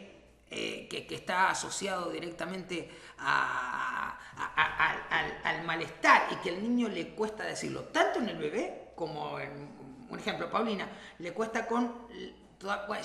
eh, 0.51 0.89
que, 0.89 1.07
que 1.07 1.15
está 1.17 1.51
asociado 1.51 2.11
directamente 2.11 2.91
a- 3.19 4.19
a- 4.37 4.63
a- 4.63 4.91
al- 4.91 5.03
al, 5.11 5.41
al 5.45 5.65
malestar 5.65 6.29
y 6.33 6.37
que 6.37 6.51
al 6.51 6.63
niño 6.63 6.89
le 6.89 7.09
cuesta 7.15 7.45
decirlo, 7.45 7.85
tanto 7.85 8.19
en 8.21 8.29
el 8.29 8.39
bebé 8.39 8.93
como 8.95 9.39
en, 9.41 10.07
un 10.09 10.19
ejemplo, 10.19 10.51
Paulina, 10.51 10.89
le 11.19 11.33
cuesta 11.33 11.67
con... 11.67 12.07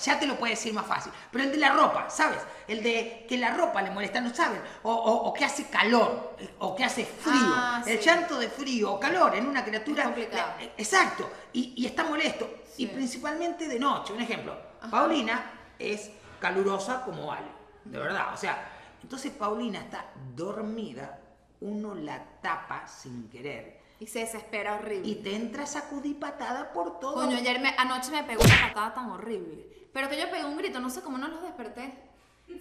ya 0.03 0.19
te 0.19 0.25
lo 0.27 0.37
puede 0.37 0.53
decir 0.53 0.73
más 0.73 0.85
fácil, 0.85 1.11
pero 1.31 1.43
el 1.43 1.51
de 1.51 1.57
la 1.57 1.71
ropa, 1.73 2.09
¿sabes? 2.09 2.39
El 2.67 2.81
de 2.81 3.25
que 3.27 3.37
la 3.37 3.51
ropa 3.55 3.81
le 3.81 3.91
molesta, 3.91 4.21
¿no 4.21 4.33
saben? 4.33 4.61
O, 4.83 4.91
o- 4.93 5.27
o 5.29 5.33
que 5.33 5.43
hace 5.45 5.65
calor, 5.67 6.35
eh, 6.39 6.49
o 6.59 6.75
que 6.75 6.83
hace 6.85 7.05
frío. 7.05 7.35
Ah, 7.53 7.83
el 7.85 7.99
sí. 7.99 8.05
llanto 8.05 8.37
de 8.39 8.47
frío 8.49 8.93
o 8.93 8.99
calor 8.99 9.35
en 9.35 9.45
una 9.47 9.63
criatura... 9.63 10.03
Es 10.03 10.07
complicado. 10.09 10.53
la- 10.59 10.65
Exacto, 10.77 11.29
y, 11.53 11.73
y 11.75 11.85
está 11.85 12.03
molesto. 12.05 12.49
Sí. 12.73 12.83
Y 12.83 12.87
principalmente 12.87 13.67
de 13.67 13.77
noche. 13.79 14.13
Un 14.13 14.21
ejemplo, 14.21 14.55
Paulina 14.89 15.51
es 15.77 16.09
calurosa 16.39 17.01
como 17.03 17.27
vale, 17.27 17.47
de 17.83 17.99
verdad. 17.99 18.33
O 18.33 18.37
sea, 18.37 18.69
entonces 19.03 19.31
Paulina 19.33 19.79
está 19.79 20.05
dormida, 20.35 21.19
uno 21.59 21.93
la 21.93 22.23
tapa 22.41 22.87
sin 22.87 23.29
querer. 23.29 23.80
Y 24.01 24.07
se 24.07 24.19
desespera 24.19 24.75
horrible. 24.75 25.07
Y 25.07 25.15
te 25.15 25.35
entra 25.35 25.65
sacudipatada 25.67 26.73
por 26.73 26.99
todo. 26.99 27.13
Coño, 27.13 27.37
ayer 27.37 27.59
me- 27.59 27.75
anoche 27.77 28.11
me 28.11 28.23
pegó 28.23 28.43
una 28.43 28.67
patada 28.69 28.93
tan 28.95 29.11
horrible. 29.11 29.67
Pero 29.93 30.09
que 30.09 30.17
yo 30.19 30.29
pegué 30.29 30.43
un 30.43 30.57
grito, 30.57 30.79
no 30.79 30.89
sé 30.89 31.01
cómo 31.01 31.17
no 31.19 31.27
los 31.27 31.43
desperté. 31.43 31.93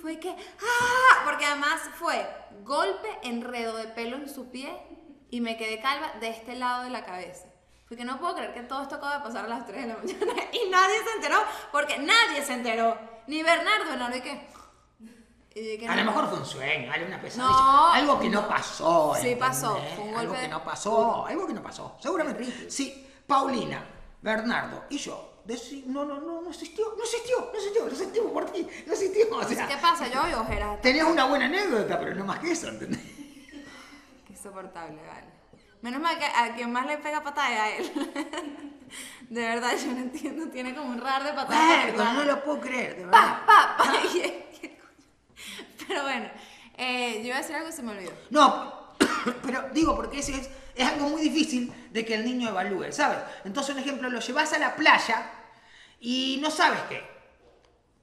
Fue 0.02 0.20
que, 0.20 0.28
¡ah! 0.30 1.22
Porque 1.24 1.46
además 1.46 1.80
fue 1.94 2.24
golpe, 2.62 3.08
enredo 3.22 3.76
de 3.76 3.86
pelo 3.88 4.16
en 4.16 4.28
su 4.28 4.50
pie 4.50 4.70
y 5.30 5.40
me 5.40 5.56
quedé 5.56 5.80
calva 5.80 6.12
de 6.20 6.28
este 6.28 6.54
lado 6.56 6.84
de 6.84 6.90
la 6.90 7.04
cabeza. 7.04 7.46
Fue 7.88 7.96
que 7.96 8.04
no 8.04 8.20
puedo 8.20 8.34
creer 8.36 8.52
que 8.54 8.62
todo 8.62 8.82
esto 8.82 8.96
acaba 8.96 9.16
de 9.18 9.24
pasar 9.24 9.46
a 9.46 9.48
las 9.48 9.66
3 9.66 9.82
de 9.82 9.88
la 9.88 9.96
mañana 9.96 10.42
y 10.52 10.68
nadie 10.70 10.96
se 11.04 11.16
enteró, 11.16 11.42
porque 11.72 11.98
nadie 11.98 12.42
se 12.44 12.52
enteró. 12.52 12.96
Ni 13.26 13.42
Bernardo, 13.42 13.86
Bernardo, 13.88 14.16
¿y 14.16 14.20
qué? 14.20 14.46
Y 15.60 15.86
A 15.86 15.94
lo 15.96 16.04
mejor 16.04 16.28
fue 16.28 16.38
un 16.38 16.46
sueño, 16.46 16.90
algo, 16.90 17.06
una 17.06 17.20
pesadilla. 17.20 17.52
No. 17.52 17.92
algo 17.92 18.20
que 18.20 18.28
no 18.30 18.48
pasó. 18.48 19.14
Sí, 19.20 19.36
pasó, 19.38 19.78
fue 19.94 20.04
un 20.04 20.16
Algo 20.16 20.34
que 20.34 20.48
no 20.48 20.64
pasó, 20.64 21.26
algo 21.26 21.46
que 21.46 21.52
no 21.52 21.62
pasó. 21.62 21.96
Seguramente. 22.00 22.70
Sí, 22.70 23.06
Paulina, 23.26 23.84
Bernardo 24.22 24.84
y 24.88 24.96
yo. 24.98 25.42
no, 25.86 26.04
no, 26.04 26.20
no, 26.20 26.40
no 26.40 26.50
existió, 26.50 26.94
no 26.96 27.04
existió, 27.04 27.38
no 27.40 27.58
existió, 27.58 27.84
no 27.84 27.90
existió 27.90 28.32
por 28.32 28.46
ti, 28.50 28.66
no 28.86 28.92
existió. 28.92 29.26
O 29.36 29.44
sea, 29.44 29.68
¿Qué 29.68 29.76
pasa? 29.76 30.08
Yo 30.08 30.22
hoy 30.22 30.32
ojeras. 30.32 30.80
tenías 30.80 31.06
una 31.06 31.26
buena 31.26 31.44
anécdota, 31.46 31.98
pero 31.98 32.14
no 32.14 32.24
más 32.24 32.38
que 32.38 32.52
eso, 32.52 32.68
¿entendés? 32.68 33.00
Qué 34.26 34.32
insoportable, 34.32 34.96
vale. 35.06 35.26
Menos 35.82 36.00
mal 36.00 36.18
que 36.18 36.26
a 36.26 36.54
quien 36.54 36.72
más 36.72 36.86
le 36.86 36.98
pega 36.98 37.22
patada 37.22 37.50
es 37.50 37.60
a 37.60 37.70
él. 37.76 38.12
De 39.30 39.40
verdad, 39.40 39.72
yo 39.80 39.92
no 39.92 39.98
entiendo. 39.98 40.48
Tiene 40.48 40.74
como 40.74 40.90
un 40.90 41.00
radar 41.00 41.22
de 41.24 41.32
patadas. 41.32 41.86
Verga, 41.86 42.12
no 42.12 42.24
lo 42.24 42.42
puedo 42.44 42.60
creer, 42.60 42.96
de 42.96 43.04
verdad. 43.06 43.46
Pa, 43.46 43.76
y 44.04 44.08
coño. 44.08 44.49
Pero 45.90 46.04
bueno, 46.04 46.30
eh, 46.78 47.20
iba 47.24 47.34
a 47.34 47.40
decir 47.40 47.56
algo 47.56 47.68
y 47.68 47.72
se 47.72 47.82
me 47.82 47.90
olvidó. 47.90 48.12
No, 48.30 48.94
pero 49.42 49.70
digo, 49.72 49.96
porque 49.96 50.20
es, 50.20 50.28
es 50.28 50.86
algo 50.86 51.08
muy 51.08 51.20
difícil 51.20 51.72
de 51.90 52.04
que 52.04 52.14
el 52.14 52.24
niño 52.24 52.50
evalúe, 52.50 52.92
¿sabes? 52.92 53.18
Entonces, 53.44 53.74
un 53.74 53.80
ejemplo, 53.80 54.08
lo 54.08 54.20
llevas 54.20 54.52
a 54.52 54.60
la 54.60 54.76
playa 54.76 55.32
y 55.98 56.38
no 56.40 56.48
sabes 56.48 56.78
qué. 56.88 57.02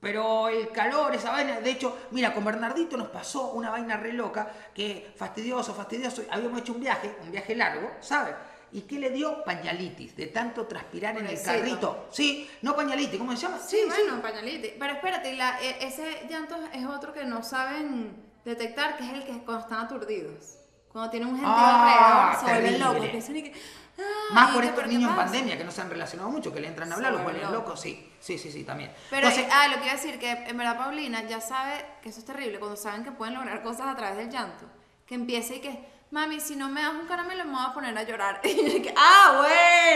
Pero 0.02 0.50
el 0.50 0.70
calor, 0.72 1.16
esa 1.16 1.32
vaina, 1.32 1.62
de 1.62 1.72
hecho, 1.72 1.98
mira, 2.12 2.34
con 2.34 2.44
Bernardito 2.44 2.98
nos 2.98 3.08
pasó 3.08 3.52
una 3.54 3.70
vaina 3.70 3.96
re 3.96 4.12
loca, 4.12 4.52
que 4.76 5.14
fastidioso, 5.16 5.74
fastidioso, 5.74 6.24
habíamos 6.30 6.60
hecho 6.60 6.74
un 6.74 6.82
viaje, 6.82 7.16
un 7.24 7.32
viaje 7.32 7.56
largo, 7.56 7.90
¿sabes? 8.02 8.36
¿Y 8.78 8.82
qué 8.82 9.00
le 9.00 9.10
dio? 9.10 9.44
Pañalitis, 9.44 10.16
de 10.16 10.28
tanto 10.28 10.68
transpirar 10.68 11.18
en 11.18 11.26
el 11.26 11.36
Pobrecito. 11.36 11.52
carrito. 11.52 12.08
Sí, 12.12 12.48
no 12.62 12.76
pañalitis, 12.76 13.18
¿cómo 13.18 13.32
se 13.36 13.38
llama? 13.42 13.58
Sí, 13.58 13.80
bueno, 13.88 14.22
pañalite. 14.22 14.76
Pero 14.78 14.94
espérate, 14.94 15.34
la- 15.34 15.60
e- 15.60 15.84
ese 15.88 16.28
llanto 16.30 16.56
es 16.72 16.86
otro 16.86 17.12
que 17.12 17.26
no 17.26 17.42
saben 17.42 18.16
detectar, 18.46 18.96
que 18.98 19.04
es 19.04 19.14
el 19.14 19.24
que 19.26 19.32
cuando 19.44 19.64
están 19.64 19.80
aturdidos. 19.86 20.60
Cuando 20.92 21.10
tienen 21.10 21.30
un 21.30 21.36
gentío 21.38 21.54
Ah, 21.56 22.30
alrededor, 22.34 22.40
se 22.40 22.62
vuelven 22.62 22.80
locos. 22.80 23.10
Piensan 23.10 23.36
y 23.38 23.44
que, 23.44 23.54
ah, 23.98 24.34
Más 24.34 24.52
por 24.52 24.64
estos 24.64 24.76
¿pero 24.78 24.90
qué 24.90 24.94
niños 24.96 25.10
en 25.10 25.16
pandemia 25.18 25.58
que 25.58 25.64
no 25.64 25.72
se 25.72 25.82
han 25.82 25.90
relacionado 25.90 26.30
mucho, 26.30 26.54
que 26.54 26.60
le 26.60 26.68
entran 26.68 26.92
a 26.92 26.96
hablar, 26.96 27.14
los 27.14 27.24
vuelven 27.24 27.52
locos, 27.52 27.82
sí, 27.82 28.12
sí, 28.20 28.38
sí, 28.38 28.52
sí, 28.52 28.64
también. 28.64 28.92
Pero, 29.10 29.28
Entonces, 29.28 29.52
ah, 29.52 29.68
lo 29.70 29.78
que 29.78 29.86
iba 29.86 29.94
a 29.94 29.96
decir, 29.96 30.20
que 30.20 30.30
en 30.32 30.56
verdad 30.56 30.78
Paulina 30.78 31.24
ya 31.24 31.42
sabe 31.42 31.84
que 32.04 32.10
eso 32.10 32.20
es 32.20 32.26
terrible, 32.26 32.60
cuando 32.60 32.78
saben 32.78 33.04
que 33.04 33.12
pueden 33.12 33.34
lograr 33.34 33.64
cosas 33.64 33.88
a 33.88 33.96
través 33.96 34.18
del 34.18 34.30
llanto. 34.30 34.66
Que 35.08 35.16
empiece 35.16 35.56
y 35.56 35.60
que, 35.62 35.97
mami, 36.12 36.40
si 36.40 36.56
no 36.56 36.70
me 36.70 36.82
das 36.82 36.94
un 36.94 37.08
caramelo 37.08 37.46
me 37.46 37.52
voy 37.52 37.66
a 37.66 37.74
poner 37.74 37.98
a 37.98 38.04
llorar. 38.04 38.42
Y 38.46 38.56
yo 38.78 38.82
que, 38.82 38.94
ah, 38.98 39.44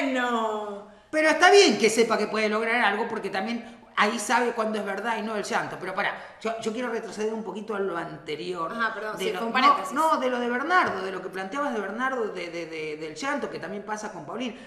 bueno. 0.06 0.88
Pero 1.10 1.30
está 1.30 1.52
bien 1.52 1.78
que 1.78 1.90
sepa 1.90 2.18
que 2.18 2.28
puede 2.28 2.48
lograr 2.50 2.82
algo 2.84 3.08
porque 3.08 3.30
también 3.30 3.80
ahí 3.98 4.18
sabe 4.18 4.54
cuándo 4.54 4.80
es 4.80 4.86
verdad 4.86 5.18
y 5.18 5.22
no 5.22 5.36
el 5.36 5.44
llanto. 5.44 5.78
Pero 5.80 5.94
para, 5.94 6.16
yo, 6.42 6.60
yo 6.62 6.72
quiero 6.72 6.90
retroceder 6.90 7.34
un 7.34 7.44
poquito 7.44 7.76
a 7.76 7.80
lo 7.80 7.98
anterior. 7.98 8.72
Ajá, 8.72 8.94
perdón, 8.94 9.18
de 9.18 9.26
sí, 9.26 9.32
lo- 9.34 9.42
no, 9.50 9.92
no, 9.94 10.18
de 10.18 10.30
lo 10.30 10.40
de 10.40 10.50
Bernardo, 10.50 11.02
de 11.04 11.12
lo 11.12 11.22
que 11.22 11.30
planteabas 11.30 11.74
de 11.74 11.82
Bernardo, 11.82 12.28
de, 12.30 12.50
de- 12.50 12.66
de- 12.66 12.98
del 12.98 13.16
llanto, 13.16 13.50
que 13.50 13.60
también 13.60 13.84
pasa 13.84 14.12
con 14.14 14.26
Paulín. 14.26 14.58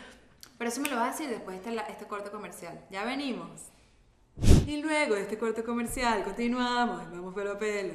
Pero 0.59 0.69
eso 0.71 0.81
me 0.83 0.89
lo 0.89 0.97
vas 0.97 1.09
a 1.09 1.11
decir 1.13 1.29
después 1.31 1.63
de 1.65 1.71
este, 1.71 1.93
este 1.93 2.07
corte 2.07 2.31
comercial. 2.31 2.79
Ya 2.91 3.05
venimos. 3.05 3.49
Y 4.67 4.83
luego 4.83 5.15
de 5.15 5.23
este 5.23 5.39
corte 5.39 5.63
comercial 5.65 6.23
continuamos, 6.25 7.11
vamos 7.11 7.35
pelo 7.35 7.53
a 7.53 7.59
pelo. 7.59 7.95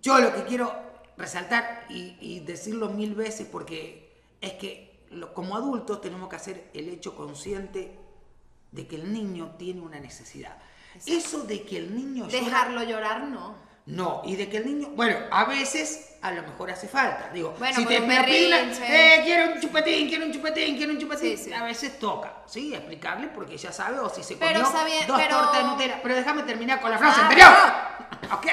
Yo 0.00 0.18
lo 0.18 0.32
que 0.34 0.44
quiero 0.44 0.72
resaltar 1.16 1.86
y, 1.88 2.16
y 2.20 2.40
decirlo 2.40 2.90
mil 2.90 3.14
veces 3.14 3.46
porque 3.50 4.12
es 4.40 4.52
que 4.54 5.00
lo- 5.10 5.32
como 5.34 5.56
adultos 5.56 6.00
tenemos 6.00 6.28
que 6.28 6.36
hacer 6.36 6.70
el 6.74 6.88
hecho 6.88 7.14
consciente 7.16 7.96
de 8.72 8.86
que 8.86 8.96
el 8.96 9.12
niño 9.12 9.54
tiene 9.58 9.80
una 9.80 9.98
necesidad. 10.00 10.56
Eso 11.06 11.42
de 11.44 11.62
que 11.62 11.78
el 11.78 11.94
niño 11.94 12.26
llora- 12.28 12.44
Dejarlo 12.44 12.82
llorar, 12.82 13.22
no. 13.24 13.66
No, 13.86 14.22
y 14.24 14.34
de 14.34 14.48
que 14.48 14.56
el 14.56 14.66
niño, 14.66 14.88
bueno, 14.96 15.16
a 15.30 15.44
veces 15.44 16.16
a 16.20 16.32
lo 16.32 16.42
mejor 16.42 16.72
hace 16.72 16.88
falta. 16.88 17.30
Digo, 17.32 17.54
Bueno, 17.56 17.76
si 17.76 17.84
te 17.86 18.00
me 18.00 18.18
una- 18.18 18.26
eh, 18.28 19.20
quiero 19.22 19.52
un 19.52 19.60
chupetín, 19.60 20.08
quiero 20.08 20.26
un 20.26 20.32
chupetín, 20.32 20.76
quiero 20.76 20.92
un 20.92 20.98
chupetín, 20.98 21.38
Sí, 21.38 21.44
sí. 21.44 21.52
a 21.52 21.62
veces 21.62 21.96
toca, 22.00 22.42
¿sí? 22.46 22.74
Explicable 22.74 23.28
porque 23.28 23.56
ya 23.56 23.70
sabe 23.70 24.00
o 24.00 24.08
si 24.10 24.24
se 24.24 24.34
Pero 24.36 24.64
comió 24.64 24.76
sabe- 24.78 25.06
dos 25.06 25.20
pero- 25.20 25.36
tortas 25.38 25.62
de 25.62 25.68
Nutella. 25.68 26.00
Pero 26.02 26.16
déjame 26.16 26.42
terminar 26.42 26.80
con 26.80 26.90
la 26.90 26.98
frase 26.98 27.20
Ah, 27.20 27.28
anterior. 27.28 28.32
ok, 28.38 28.46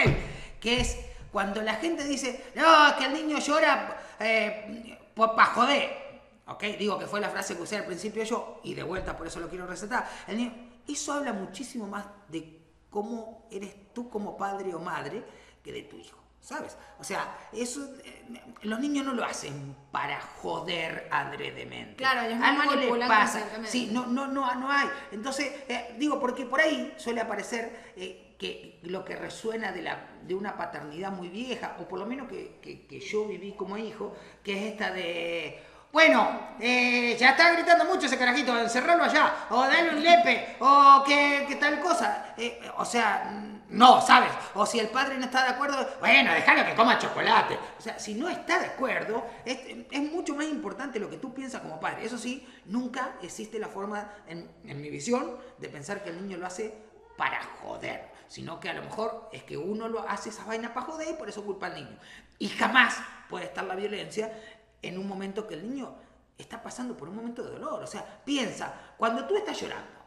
que 0.60 0.82
es 0.82 0.98
cuando 1.34 1.64
la 1.64 1.74
gente 1.74 2.04
dice, 2.04 2.52
no, 2.54 2.96
que 2.96 3.06
el 3.06 3.14
niño 3.14 3.40
llora 3.40 3.98
eh, 4.20 5.00
para 5.16 5.46
joder. 5.48 6.04
Ok, 6.46 6.64
digo 6.78 7.00
que 7.00 7.08
fue 7.08 7.20
la 7.20 7.30
frase 7.30 7.56
que 7.56 7.64
usé 7.64 7.78
al 7.78 7.86
principio 7.86 8.24
yo 8.24 8.62
y 8.64 8.76
de 8.76 8.84
vuelta 8.84 9.18
por 9.18 9.26
eso 9.26 9.40
lo 9.40 9.50
quiero 9.50 9.66
recetar. 9.66 10.08
El 10.28 10.38
niño, 10.38 10.54
eso 10.88 11.14
habla 11.14 11.34
muchísimo 11.34 11.88
más 11.88 12.06
de 12.28 12.62
cómo 12.92 13.48
eres 13.50 13.92
tú 13.94 14.12
como 14.12 14.38
padre 14.38 14.76
o 14.76 14.80
madre 14.80 15.24
que 15.64 15.72
de 15.72 15.82
tu 15.82 15.98
hijo. 15.98 16.20
¿Sabes? 16.40 16.78
O 17.00 17.06
sea, 17.06 17.38
eso 17.54 17.90
eh, 18.04 18.26
los 18.64 18.78
niños 18.80 19.06
no 19.06 19.14
lo 19.14 19.24
hacen 19.24 19.78
para 19.92 20.20
joder 20.20 21.08
adredemente. 21.10 21.96
Claro, 21.96 22.28
ellos 22.28 22.38
no 22.38 22.46
Algo 22.46 22.64
les 22.64 22.76
manipulan 22.76 23.08
pasa. 23.08 23.44
Sí, 23.64 23.90
no, 23.92 24.06
no, 24.08 24.28
no, 24.28 24.54
no 24.56 24.70
hay. 24.70 24.90
Entonces, 25.14 25.52
eh, 25.70 25.96
digo, 25.98 26.20
porque 26.20 26.46
por 26.46 26.60
ahí 26.60 26.94
suele 26.98 27.22
aparecer 27.22 27.94
eh, 27.96 28.23
que 28.44 28.78
lo 28.84 29.06
que 29.06 29.16
resuena 29.16 29.72
de, 29.72 30.36
una 30.36 30.58
paternidad 30.58 31.14
muy 31.14 31.30
vieja, 31.30 31.78
o 31.80 31.88
por 31.88 31.98
lo 31.98 32.06
menos 32.06 32.28
que, 32.28 33.00
yo 33.00 33.26
viví 33.26 33.54
como 33.54 33.78
hijo, 33.78 34.14
que 34.44 34.52
es 34.52 34.74
esta 34.74 34.92
de. 34.92 35.64
Bueno, 35.94 36.56
eh, 36.60 37.16
ya 37.18 37.30
está 37.30 37.54
gritando 37.54 37.86
mucho 37.86 38.08
ese 38.08 38.18
carajito, 38.18 38.60
encerrarlo 38.60 39.06
allá, 39.06 39.48
o 39.50 39.62
dale 39.62 39.92
un 39.92 40.04
lepe, 40.04 40.58
o 40.60 41.02
que, 41.08 41.58
tal 41.58 41.80
cosa. 41.80 42.34
Eh, 42.36 42.60
o 42.76 42.84
sea, 42.84 43.32
no, 43.70 44.02
¿sabes? 44.02 44.32
O 44.56 44.66
si 44.66 44.78
el 44.78 44.90
padre 44.90 45.18
no 45.18 45.24
está 45.24 45.44
de 45.44 45.52
acuerdo, 45.52 45.78
bueno, 46.02 46.34
déjalo 46.34 46.66
que 46.66 46.76
coma 46.76 47.00
chocolate. 47.00 47.58
O 47.80 47.82
sea, 47.82 47.98
si 47.98 48.14
no 48.14 48.28
está 48.28 48.60
de 48.60 48.66
acuerdo, 48.66 49.26
es, 49.46 50.02
mucho 50.12 50.36
más 50.36 50.48
importante 50.48 51.00
lo 51.00 51.10
que 51.10 51.16
tú 51.16 51.34
piensas 51.34 51.62
como 51.62 51.80
padre. 51.80 52.04
Eso 52.04 52.18
sí, 52.18 52.46
nunca 52.66 53.16
existe 53.22 53.58
la 53.58 53.70
forma, 53.70 54.12
en 54.28 54.82
mi 54.82 54.90
visión, 54.90 55.38
de 55.60 55.70
pensar 55.70 56.04
que 56.04 56.10
el 56.10 56.22
niño 56.22 56.36
lo 56.36 56.48
hace 56.48 56.92
para 57.18 57.42
joder, 57.62 58.13
sino 58.34 58.60
que 58.60 58.68
a 58.68 58.74
lo 58.74 58.82
mejor 58.82 59.30
es 59.32 59.44
que 59.44 59.56
uno 59.56 59.88
lo 59.88 60.10
hace 60.10 60.30
esa 60.30 60.44
vaina 60.44 60.74
para 60.74 60.88
joder 60.88 61.08
y 61.08 61.14
por 61.14 61.30
eso 61.30 61.46
culpa 61.46 61.68
al 61.68 61.76
niño. 61.76 61.96
Y 62.40 62.50
jamás 62.50 62.98
puede 63.30 63.46
estar 63.46 63.64
la 63.64 63.76
violencia 63.76 64.34
en 64.82 64.98
un 64.98 65.08
momento 65.08 65.46
que 65.46 65.54
el 65.54 65.70
niño 65.70 65.96
está 66.36 66.64
pasando 66.64 66.98
por 66.98 67.10
un 67.10 67.16
momento 67.16 67.44
de 67.44 67.52
dolor. 67.52 67.84
O 67.84 67.86
sea, 67.86 68.24
piensa, 68.26 68.96
cuando 68.98 69.28
tú 69.28 69.36
estás 69.36 69.62
llorando, 69.62 70.00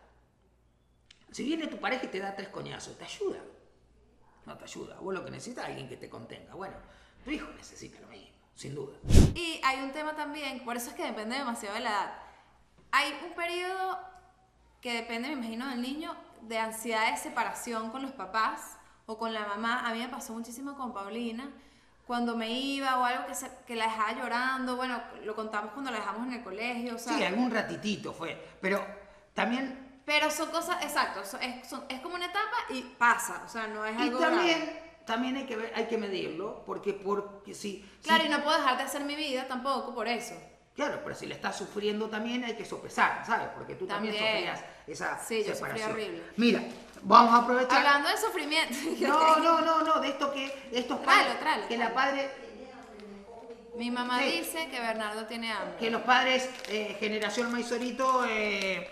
si 1.30 1.44
viene 1.44 1.68
tu 1.68 1.78
pareja 1.78 2.06
y 2.06 2.08
te 2.08 2.18
da 2.18 2.34
tres 2.34 2.48
coñazos, 2.48 2.98
¿te 2.98 3.04
ayuda? 3.04 3.38
No 4.44 4.58
te 4.58 4.64
ayuda. 4.64 4.96
Vos 4.98 5.14
lo 5.14 5.24
que 5.24 5.30
necesitas 5.30 5.62
es 5.62 5.70
alguien 5.70 5.88
que 5.88 5.96
te 5.96 6.10
contenga. 6.10 6.52
Bueno, 6.56 6.74
tu 7.24 7.30
hijo 7.30 7.46
necesita 7.52 8.00
lo 8.00 8.08
mismo, 8.08 8.34
sin 8.56 8.74
duda. 8.74 8.96
Y 9.36 9.60
hay 9.62 9.84
un 9.84 9.92
tema 9.92 10.16
también, 10.16 10.64
por 10.64 10.76
eso 10.76 10.90
es 10.90 10.96
que 10.96 11.04
depende 11.04 11.38
demasiado 11.38 11.76
de 11.76 11.82
la 11.82 11.90
edad. 11.90 12.18
Hay 12.90 13.16
un 13.24 13.36
periodo 13.36 14.00
que 14.80 14.94
depende, 14.94 15.28
me 15.28 15.34
imagino, 15.34 15.68
del 15.68 15.80
niño, 15.80 16.16
de 16.42 16.59
ansiedad 16.59 17.11
de 17.11 17.16
separación 17.16 17.90
con 17.90 18.03
los 18.03 18.12
papás 18.12 18.77
o 19.07 19.18
con 19.18 19.33
la 19.33 19.46
mamá. 19.46 19.87
A 19.88 19.92
mí 19.92 19.99
me 20.01 20.09
pasó 20.09 20.33
muchísimo 20.33 20.77
con 20.77 20.92
Paulina. 20.92 21.51
Cuando 22.07 22.37
me 22.37 22.51
iba 22.53 22.99
o 22.99 23.05
algo 23.05 23.27
que, 23.27 23.35
se- 23.35 23.51
que 23.66 23.75
la 23.75 23.85
dejaba 23.87 24.12
llorando, 24.12 24.77
bueno, 24.77 25.01
lo 25.25 25.35
contamos 25.35 25.72
cuando 25.72 25.90
la 25.90 25.99
dejamos 25.99 26.27
en 26.29 26.35
el 26.35 26.44
colegio, 26.44 26.94
o 26.94 26.99
sea, 26.99 27.16
Sí, 27.16 27.25
algún 27.25 27.51
ratitito 27.51 28.12
fue. 28.12 28.40
Pero 28.61 28.85
también 29.35 29.85
pero 30.05 30.31
son 30.31 30.51
cosas, 30.53 30.85
exacto, 30.85 31.25
son- 31.25 31.42
es, 31.42 31.66
son- 31.68 31.85
es 31.88 32.01
como 32.01 32.14
una 32.14 32.27
etapa 32.27 32.57
y 32.70 32.83
pasa, 32.96 33.42
o 33.44 33.49
sea, 33.49 33.66
no 33.66 33.85
es 33.85 33.99
Y 33.99 34.03
algo 34.03 34.20
también, 34.20 34.61
grave. 34.61 34.83
también 35.05 35.37
hay 35.37 35.46
que 35.46 35.57
ver- 35.57 35.72
hay 35.75 35.87
que 35.88 35.99
medirlo, 35.99 36.62
porque 36.64 36.92
porque 36.92 37.55
si, 37.55 37.83
Claro, 38.05 38.22
si- 38.22 38.29
y 38.29 38.31
no 38.31 38.40
puedo 38.44 38.57
dejar 38.57 38.77
de 38.77 38.85
hacer 38.85 39.05
mi 39.05 39.16
vida 39.16 39.49
tampoco 39.49 39.92
por 39.96 40.07
eso. 40.07 40.35
Claro, 40.76 41.00
pero 41.02 41.16
si 41.16 41.26
le 41.26 41.34
estás 41.34 41.56
sufriendo 41.56 42.08
también 42.08 42.44
hay 42.44 42.54
que 42.54 42.64
sopesar, 42.64 43.24
¿sabes? 43.26 43.48
Porque 43.56 43.74
tú 43.74 43.86
también, 43.86 44.14
También. 44.14 44.54
sufrías 44.54 44.60
esa 44.86 45.18
Sí, 45.26 45.42
yo 45.46 45.54
separación. 45.54 45.90
horrible. 45.90 46.22
Mira, 46.36 46.62
vamos 47.02 47.32
a 47.34 47.38
aprovechar. 47.38 47.78
Hablando 47.78 48.08
de 48.10 48.16
sufrimiento. 48.18 48.74
No, 49.08 49.36
no, 49.38 49.60
no, 49.62 49.82
no, 49.82 50.00
de 50.00 50.08
esto 50.10 50.32
que 50.32 50.68
estos 50.72 51.02
Tráelo, 51.02 51.22
padres, 51.24 51.40
tráelo, 51.40 51.68
que 51.68 51.78
la 51.78 51.92
padre, 51.94 52.30
Mi 53.76 53.90
mamá 53.90 54.20
Sí. 54.22 54.38
dice 54.40 54.68
que 54.70 54.80
Bernardo 54.80 55.26
tiene 55.26 55.52
hambre. 55.52 55.76
que 55.78 55.90
los 55.90 56.00
padres 56.02 56.48
eh, 56.68 56.96
generación 56.98 57.52
Maizorito 57.52 58.24
eh, 58.26 58.88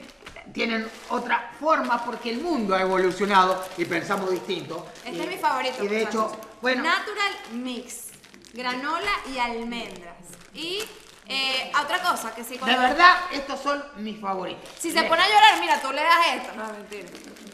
tienen 0.52 0.86
otra 1.08 1.52
forma 1.58 2.04
porque 2.04 2.28
el 2.30 2.40
mundo 2.42 2.74
ha 2.74 2.82
evolucionado 2.82 3.64
y 3.78 3.86
pensamos 3.86 4.30
distinto. 4.30 4.86
Este 5.04 5.16
Y- 5.16 5.20
es 5.20 5.26
mi 5.28 5.36
favorito. 5.38 5.82
Y 5.82 5.88
de 5.88 6.02
hecho, 6.02 6.36
bueno, 6.60 6.82
Natural 6.82 7.32
Mix. 7.52 8.08
Granola 8.52 9.10
y 9.34 9.38
almendras. 9.38 10.16
Y 10.52 10.80
eh, 10.80 10.88
otra 11.84 12.02
cosa 12.02 12.34
que 12.34 12.44
sí. 12.44 12.58
de 12.58 12.76
verdad 12.76 13.16
estos 13.32 13.60
son 13.60 13.84
mis 13.96 14.20
favoritos. 14.20 14.68
Si 14.78 14.90
se 14.90 15.02
pone 15.04 15.22
a 15.22 15.28
llorar, 15.28 15.60
mira, 15.60 15.80
tú 15.80 15.92
le 15.92 16.02
das 16.02 16.26
esto. 16.34 16.52
No, 16.56 16.72
mentira. 16.72 17.08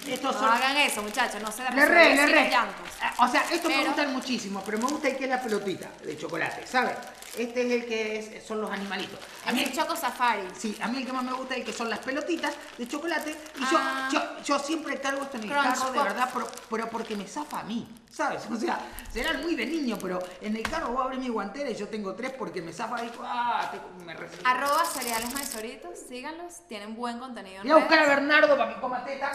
Estos 0.06 0.34
No 0.34 0.40
son 0.40 0.48
hagan 0.50 0.76
eso, 0.78 1.02
muchachos. 1.02 1.40
No 1.42 1.50
se 1.52 1.62
Le 1.62 1.86
re, 1.86 2.14
le 2.16 2.26
re. 2.26 2.50
Ah, 2.54 3.14
O 3.18 3.28
sea, 3.28 3.42
estos 3.50 3.70
me 3.70 3.76
Pero- 3.78 3.86
gustan 3.88 4.12
muchísimo, 4.12 4.62
pero 4.64 4.78
me 4.78 4.84
gusta 4.86 5.08
el 5.08 5.16
que 5.16 5.24
es 5.24 5.30
la 5.30 5.42
pelotita 5.42 5.88
de 6.04 6.16
chocolate, 6.16 6.66
¿sabes? 6.66 6.96
Este 7.38 7.64
es 7.64 7.72
el 7.82 7.86
que 7.88 8.18
es- 8.18 8.44
son 8.46 8.60
los 8.60 8.70
animalitos. 8.72 9.18
A 9.46 9.52
mí, 9.52 9.62
el 9.62 9.72
Choco 9.72 9.94
Safari. 9.94 10.42
sí, 10.58 10.76
a 10.82 10.88
mí 10.88 10.98
el 10.98 11.06
que 11.06 11.12
más 11.12 11.22
me 11.22 11.32
gusta 11.32 11.54
es 11.54 11.60
el 11.60 11.66
que 11.66 11.72
son 11.72 11.88
las 11.88 12.00
pelotitas 12.00 12.52
de 12.76 12.88
chocolate. 12.88 13.30
Y 13.56 13.60
yo, 13.60 13.78
Ah. 13.80 14.08
yo, 14.12 14.42
yo 14.42 14.58
siempre 14.58 15.00
cargo 15.00 15.22
esto 15.22 15.36
en 15.36 15.44
el 15.44 15.50
Crunch 15.50 15.64
carro, 15.78 15.92
de 15.92 15.98
verdad, 16.02 16.28
pero, 16.32 16.48
pero 16.68 16.90
porque 16.90 17.14
me 17.14 17.28
zafa 17.28 17.60
a 17.60 17.62
mí, 17.62 17.86
¿sabes? 18.10 18.42
O 18.50 18.56
sea, 18.56 18.80
serán 19.12 19.42
muy 19.42 19.54
de 19.54 19.64
niño, 19.66 19.96
pero 20.02 20.18
en 20.40 20.56
el 20.56 20.62
carro 20.64 20.88
voy 20.88 21.02
a 21.02 21.04
abrir 21.04 21.20
mi 21.20 21.28
guantera 21.28 21.70
y 21.70 21.76
yo 21.76 21.86
tengo 21.88 22.14
tres 22.16 22.32
porque 22.32 22.60
me 22.62 22.72
zafa 22.72 23.04
y 23.04 23.12
ah, 23.22 23.70
te- 23.70 24.04
me. 24.04 24.16
Arroba 24.44 24.84
cereales 24.84 25.32
maizoritos. 25.32 25.98
Síganlos. 26.08 26.66
Tienen 26.66 26.96
buen 26.96 27.20
contenido. 27.20 27.62
en 27.62 27.68
Voy 27.68 27.70
a 27.70 27.76
buscar 27.76 27.98
a. 28.00 28.06
Bernardo 28.08 28.56
para 28.58 28.74
que 28.74 28.80
coma 28.80 29.04
teta. 29.04 29.30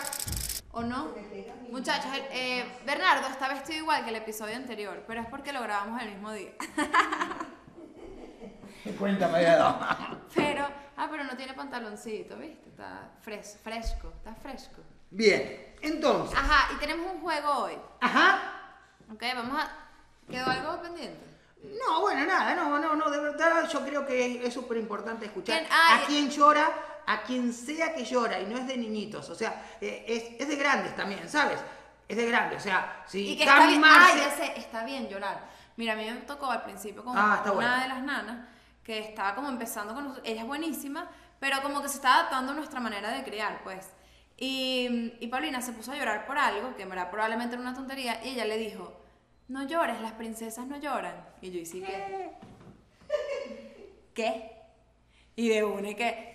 ¿O 0.77 0.81
no? 0.83 1.13
Muchachos, 1.71 2.11
eh, 2.31 2.65
Bernardo 2.85 3.27
está 3.29 3.47
vestido 3.47 3.79
igual 3.79 4.03
que 4.03 4.09
el 4.09 4.17
episodio 4.17 4.57
anterior, 4.57 5.03
pero 5.07 5.21
es 5.21 5.27
porque 5.27 5.53
lo 5.53 5.61
grabamos 5.61 6.01
el 6.01 6.09
mismo 6.11 6.31
día. 6.33 6.51
Cuéntame, 8.99 9.41
Edo. 9.41 9.79
Pero, 10.35 10.67
ah, 10.97 11.07
pero 11.09 11.23
no 11.23 11.35
tiene 11.37 11.53
pantaloncito, 11.53 12.35
¿viste? 12.37 12.69
Está 12.69 13.09
fres- 13.23 13.57
fresco, 13.63 14.11
está 14.17 14.35
fresco. 14.35 14.81
Bien, 15.09 15.75
entonces, 15.81 16.37
Ajá, 16.37 16.73
y 16.73 16.77
tenemos 16.77 17.09
un 17.13 17.21
juego 17.21 17.49
hoy. 17.51 17.77
ajá. 18.01 18.39
Ok, 19.13 19.23
vamos 19.33 19.63
a. 19.63 19.71
¿Quedó 20.29 20.45
algo 20.47 20.81
pendiente? 20.81 21.25
No, 21.79 22.01
bueno, 22.01 22.25
nada, 22.25 22.53
no, 22.53 22.77
no, 22.79 22.95
no, 22.95 23.09
de 23.09 23.19
verdad 23.19 23.67
yo 23.69 23.81
creo 23.85 24.05
que 24.05 24.45
es 24.45 24.53
súper 24.53 24.77
importante 24.77 25.25
escuchar 25.27 25.59
¿Quién? 25.59 25.71
A 25.71 26.05
quien 26.05 26.29
llora, 26.29 26.69
a 27.07 27.21
quien 27.23 27.53
sea 27.53 27.93
que 27.93 28.03
llora, 28.05 28.39
y 28.41 28.45
no 28.45 28.57
es 28.57 28.67
de 28.67 28.77
niñitos, 28.77 29.29
o 29.29 29.35
sea, 29.35 29.63
eh, 29.81 30.03
es, 30.07 30.41
es 30.41 30.47
de 30.47 30.55
grandes 30.55 30.95
también, 30.95 31.27
¿sabes? 31.29 31.59
Es 32.07 32.17
de 32.17 32.25
grandes, 32.27 32.59
o 32.59 32.61
sea, 32.63 33.03
si 33.07 33.29
Y 33.31 33.37
que 33.37 33.43
está 33.43 33.65
bien, 33.67 33.81
Marce- 33.81 34.17
ya 34.17 34.29
sé, 34.31 34.53
está 34.59 34.83
bien 34.83 35.07
llorar. 35.09 35.39
Mira, 35.77 35.93
a 35.93 35.95
mí 35.95 36.05
me 36.05 36.15
tocó 36.21 36.49
al 36.51 36.63
principio 36.63 37.03
con 37.03 37.17
Ah, 37.17 37.41
una 37.43 37.51
bueno. 37.51 37.81
de 37.81 37.87
las 37.87 38.03
nanas 38.03 38.47
que 38.83 38.99
estaba 38.99 39.33
como 39.35 39.49
empezando 39.49 39.93
con 39.93 40.03
nosotros. 40.03 40.25
Ella 40.27 40.41
es 40.41 40.47
buenísima, 40.47 41.09
pero 41.39 41.61
como 41.63 41.81
que 41.81 41.89
se 41.89 41.95
está 41.95 42.13
adaptando 42.15 42.51
a 42.51 42.55
nuestra 42.55 42.79
manera 42.79 43.11
de 43.11 43.23
criar, 43.23 43.61
pues. 43.63 43.89
Y, 44.37 45.13
y 45.19 45.27
Paulina 45.27 45.61
se 45.61 45.73
puso 45.73 45.91
a 45.91 45.95
llorar 45.97 46.25
por 46.27 46.37
algo, 46.37 46.75
que 46.75 46.83
en 46.83 46.89
verdad 46.89 47.09
probablemente 47.09 47.55
era 47.55 47.61
una 47.61 47.73
tontería, 47.73 48.23
y 48.23 48.29
ella 48.29 48.45
le 48.45 48.57
dijo, 48.57 49.01
no 49.47 49.63
llores, 49.67 49.99
las 50.01 50.11
princesas 50.13 50.67
no 50.67 50.77
lloran. 50.77 51.15
Y 51.41 51.51
yo 51.51 51.59
hice, 51.59 51.81
¿qué? 51.81 52.31
¿Qué? 54.13 54.51
Y 55.35 55.49
de 55.49 55.63
una 55.63 55.89
y 55.89 55.95
que, 55.95 56.34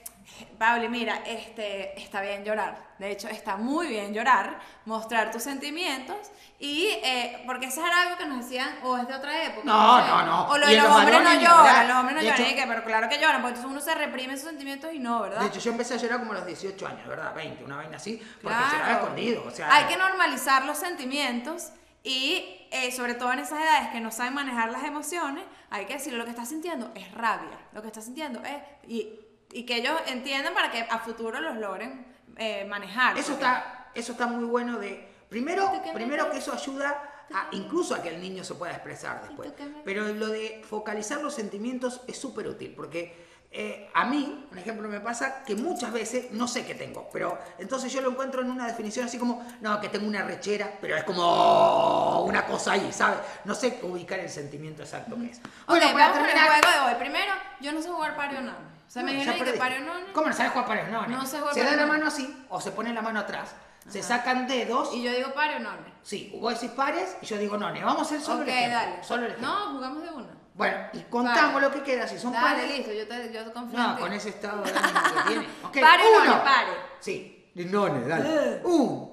Pauli, 0.58 0.88
mira, 0.88 1.22
este, 1.26 1.98
está 2.00 2.20
bien 2.20 2.44
llorar. 2.44 2.90
De 2.98 3.10
hecho, 3.10 3.28
está 3.28 3.56
muy 3.56 3.88
bien 3.88 4.12
llorar, 4.14 4.58
mostrar 4.84 5.30
tus 5.30 5.42
sentimientos. 5.42 6.16
Y, 6.58 6.86
eh, 7.02 7.42
porque 7.46 7.66
eso 7.66 7.84
era 7.84 8.02
algo 8.02 8.16
que 8.18 8.26
nos 8.26 8.38
decían, 8.44 8.68
o 8.82 8.96
es 8.98 9.08
de 9.08 9.14
otra 9.14 9.44
época. 9.44 9.62
No, 9.64 10.00
sé. 10.02 10.08
no, 10.08 10.22
no. 10.26 10.48
O 10.50 10.58
lo 10.58 10.70
Y 10.70 10.76
los 10.76 10.84
los 10.86 10.96
hombres 10.96 11.22
no 11.22 11.34
lloran, 11.34 11.88
los 11.88 11.96
hombres 11.96 12.14
no 12.16 12.20
De 12.22 12.26
lloran. 12.28 12.40
hecho- 12.42 12.50
y 12.50 12.54
que, 12.54 12.66
pero 12.66 12.84
claro 12.84 13.08
que 13.08 13.16
lloran, 13.18 13.40
porque 13.42 13.56
entonces 13.58 13.70
uno 13.70 13.80
se 13.80 13.94
reprime 13.94 14.36
sus 14.36 14.46
sentimientos 14.48 14.92
y 14.92 14.98
no, 14.98 15.20
¿verdad? 15.22 15.40
De 15.40 15.46
hecho, 15.46 15.60
yo 15.60 15.70
empecé 15.72 15.94
a 15.94 15.96
llorar 15.96 16.18
como 16.20 16.32
a 16.32 16.36
los 16.36 16.46
18 16.46 16.86
años, 16.86 17.06
¿verdad? 17.06 17.34
20, 17.34 17.64
una 17.64 17.76
vaina 17.76 17.96
así, 17.96 18.16
porque 18.42 18.56
Claro. 18.56 18.72
lloraba 18.72 18.92
escondido, 18.92 19.44
o 19.46 19.50
sea... 19.50 19.74
Hay 19.74 19.84
que 19.86 19.96
normalizar 19.96 20.64
los 20.66 20.76
sentimientos 20.78 21.70
y 22.02 22.66
eh, 22.70 22.92
sobre 22.92 23.14
todo 23.14 23.32
en 23.32 23.40
esas 23.40 23.60
edades 23.60 23.88
que 23.88 24.00
no 24.00 24.10
saben 24.10 24.34
manejar 24.34 24.70
las 24.70 24.84
emociones, 24.84 25.44
hay 25.70 25.86
que 25.86 25.94
decirle 25.94 26.18
lo 26.18 26.24
que 26.24 26.30
estás 26.30 26.48
sintiendo 26.50 26.90
es 26.94 27.10
rabia, 27.12 27.58
lo 27.72 27.80
que 27.80 27.88
estás 27.88 28.04
sintiendo 28.04 28.40
es... 28.44 28.56
Y, 28.86 29.08
y 29.52 29.64
que 29.64 29.76
ellos 29.76 30.00
entiendan 30.06 30.54
para 30.54 30.70
que 30.70 30.80
a 30.82 30.98
futuro 30.98 31.40
los 31.40 31.56
logren 31.56 32.06
eh, 32.36 32.64
manejar. 32.66 33.16
Eso 33.18 33.32
porque- 33.32 33.44
está, 33.44 33.90
eso 33.94 34.12
está 34.12 34.26
muy 34.26 34.44
bueno 34.44 34.78
de. 34.78 35.08
Primero, 35.28 35.70
primero 35.94 36.30
que 36.30 36.38
eso 36.38 36.52
ayuda 36.52 37.24
a, 37.32 37.48
incluso 37.52 37.94
a 37.94 38.02
que 38.02 38.08
el 38.08 38.20
niño 38.20 38.42
se 38.42 38.54
pueda 38.56 38.72
expresar 38.72 39.22
después. 39.22 39.52
Pero 39.84 40.08
lo 40.12 40.26
de 40.26 40.62
focalizar 40.68 41.20
los 41.20 41.34
sentimientos 41.34 42.00
es 42.08 42.18
súper 42.18 42.48
útil, 42.48 42.72
porque 42.74 43.28
eh, 43.52 43.88
a 43.94 44.04
mí, 44.06 44.46
un 44.50 44.58
ejemplo, 44.58 44.88
me 44.88 44.98
pasa 44.98 45.44
que 45.44 45.54
muchas 45.54 45.92
veces 45.92 46.32
no 46.32 46.48
sé 46.48 46.64
qué 46.66 46.74
tengo, 46.74 47.08
pero 47.12 47.38
entonces 47.58 47.92
yo 47.92 48.00
lo 48.00 48.10
encuentro 48.10 48.42
en 48.42 48.50
una 48.50 48.66
definición 48.66 49.06
así 49.06 49.18
como, 49.18 49.44
no, 49.60 49.80
que 49.80 49.88
tengo 49.88 50.06
una 50.08 50.22
rechera, 50.24 50.72
pero 50.80 50.96
es 50.96 51.04
como 51.04 52.22
una 52.24 52.44
cosa 52.46 52.72
ahí, 52.72 52.90
¿sabes? 52.92 53.18
No 53.44 53.54
sé 53.54 53.78
ubicar 53.82 54.18
el 54.18 54.30
sentimiento 54.30 54.82
exacto 54.82 55.14
que 55.16 55.26
es. 55.30 55.38
Ok, 55.38 55.44
para 55.66 55.92
vamos 55.92 56.18
con 56.18 56.26
el 56.26 56.32
terminar- 56.32 56.60
juego 56.64 56.86
de 56.86 56.92
hoy. 56.92 57.00
Primero, 57.00 57.32
yo 57.60 57.72
no 57.72 57.80
sé 57.82 57.88
jugar 57.88 58.16
Pario 58.16 58.40
Nano. 58.40 58.79
O 58.90 58.92
sea, 58.92 59.04
me 59.04 59.12
dijeron 59.12 59.44
que. 59.44 59.52
Pario 59.52 59.80
Nano... 59.82 60.06
¿Cómo 60.12 60.26
no 60.26 60.32
sabes 60.32 60.50
jugar 60.50 60.66
pares? 60.66 60.88
No, 60.90 61.06
No 61.06 61.24
sé 61.24 61.38
jugar 61.38 61.54
Se 61.54 61.60
da 61.60 61.66
pares, 61.66 61.80
la 61.80 61.86
no. 61.86 61.92
mano 61.92 62.06
así 62.08 62.44
o 62.48 62.60
se 62.60 62.72
pone 62.72 62.92
la 62.92 63.00
mano 63.02 63.20
atrás. 63.20 63.54
Se 63.88 64.02
sacan 64.02 64.48
dedos. 64.48 64.90
Y 64.92 65.02
yo 65.04 65.12
digo 65.12 65.32
Pario 65.32 65.60
Nano. 65.60 65.82
Sí, 66.02 66.36
vos 66.40 66.54
decís 66.54 66.70
pares 66.74 67.16
y 67.22 67.26
yo 67.26 67.38
digo 67.38 67.56
none. 67.56 67.84
Vamos 67.84 68.00
a 68.00 68.04
hacer 68.04 68.20
solo 68.20 68.42
Ok, 68.42 68.48
el 68.48 68.54
ejemplo. 68.54 68.78
dale. 68.80 69.04
Solo 69.04 69.26
el 69.26 69.30
ejemplo. 69.32 69.48
No, 69.48 69.74
jugamos 69.74 70.02
de 70.02 70.10
una. 70.10 70.28
Bueno, 70.54 70.78
y 70.92 70.98
contamos 71.02 71.54
Vale. 71.54 71.66
lo 71.68 71.72
que 71.72 71.82
queda. 71.84 72.08
Si 72.08 72.18
son 72.18 72.32
Dale, 72.32 72.62
pares. 72.62 72.76
listo, 72.78 72.92
yo 72.92 73.06
te, 73.06 73.32
yo 73.32 73.44
te 73.44 73.52
confío 73.52 73.78
en 73.78 73.84
No, 73.86 73.94
ti. 73.94 74.02
con 74.02 74.12
ese 74.12 74.28
estado 74.30 74.62
de 74.64 74.70
ánimo 74.76 75.00
que 75.14 75.28
tiene. 75.30 75.46
Ok, 75.62 75.80
Pare, 75.80 76.02
uno. 76.10 76.24
none, 76.24 76.40
pare. 76.42 76.70
Sí, 76.98 77.50
y 77.54 77.64
none, 77.66 78.08
dale. 78.08 78.60
Un. 78.64 79.10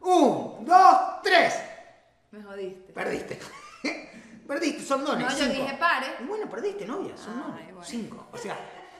Un, 0.00 0.64
dos, 0.64 0.96
tres. 1.22 1.60
Me 2.30 2.42
jodiste. 2.42 2.92
Perdiste. 2.94 3.38
perdiste, 4.48 4.82
son 4.84 5.04
dones. 5.04 5.24
No, 5.24 5.30
yo 5.30 5.44
cinco. 5.44 5.62
dije 5.62 5.76
pare. 5.78 6.06
Y 6.20 6.24
bueno, 6.24 6.50
perdiste, 6.50 6.84
novia, 6.86 7.16
son 7.16 7.40
dones. 7.40 7.64
bueno. 7.66 7.82
Cinco, 7.84 8.26
o 8.32 8.36
sea. 8.36 8.56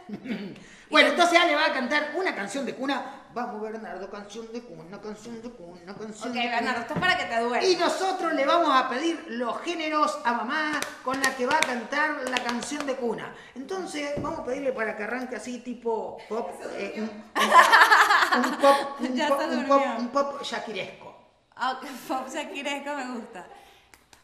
bueno, 0.91 1.09
entonces 1.11 1.39
Ale 1.39 1.55
va 1.55 1.67
a 1.67 1.73
cantar 1.73 2.13
una 2.15 2.35
canción 2.35 2.65
de 2.65 2.75
cuna. 2.75 3.15
Vamos, 3.35 3.61
Bernardo, 3.61 4.11
canción 4.11 4.51
de 4.55 4.63
cuna, 4.63 4.99
canción 5.01 5.43
de 5.43 5.51
cuna, 5.51 5.95
canción 5.95 6.31
Ok, 6.31 6.35
de 6.35 6.41
cuna. 6.45 6.55
Bernardo, 6.57 6.81
esto 6.81 6.95
es 6.95 7.01
para 7.01 7.19
que 7.19 7.25
te 7.27 7.41
duele. 7.41 7.69
Y 7.71 7.77
nosotros 7.77 8.33
le 8.33 8.47
vamos 8.47 8.71
a 8.75 8.89
pedir 8.89 9.23
los 9.29 9.61
géneros 9.61 10.19
a 10.25 10.33
mamá 10.33 10.81
con 11.05 11.21
la 11.21 11.37
que 11.37 11.45
va 11.45 11.57
a 11.57 11.61
cantar 11.61 12.23
la 12.31 12.39
canción 12.43 12.87
de 12.87 12.97
cuna. 12.97 13.35
Entonces, 13.55 14.13
vamos 14.23 14.41
a 14.41 14.45
pedirle 14.47 14.73
para 14.73 14.97
que 14.97 15.03
arranque 15.03 15.37
así 15.37 15.59
tipo 15.59 16.17
pop, 16.27 16.51
eh, 16.73 16.95
un, 16.97 17.03
un- 17.05 18.45
un 18.47 18.57
pop, 18.59 19.01
un 19.01 19.19
pop, 19.29 19.41
un 19.53 19.67
pop, 19.67 19.83
un 19.99 20.09
pop 20.09 20.43
shakiresco. 20.43 21.15
Ah, 21.57 21.73
ok, 21.73 21.87
pop 22.09 22.29
shakiresco 22.33 22.95
me 22.97 23.11
gusta. 23.19 23.47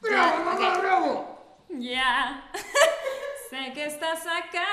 ¡Bravo, 0.04 0.44
mamá, 0.44 0.78
bravo! 0.78 1.64
Ya, 1.70 2.50
sé 3.50 3.72
que 3.72 3.86
estás 3.86 4.26
acá 4.26 4.68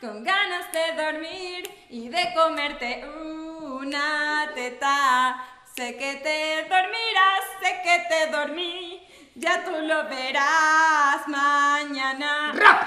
con 0.00 0.24
ganas 0.24 0.72
de 0.72 1.02
dormir 1.02 1.86
y 1.90 2.08
de 2.08 2.32
comerte 2.34 3.04
una 3.04 4.50
teta. 4.54 5.44
Sé 5.76 5.96
que 5.96 6.16
te 6.16 6.62
dormirás, 6.62 7.44
sé 7.60 7.80
que 7.84 8.06
te 8.08 8.30
dormí, 8.30 9.06
ya 9.34 9.62
tú 9.64 9.70
lo 9.70 10.08
verás 10.08 11.28
mañana. 11.28 12.52
¡Rap! 12.54 12.82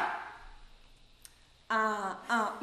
Ah, 1.69 2.23
ah. 2.27 2.59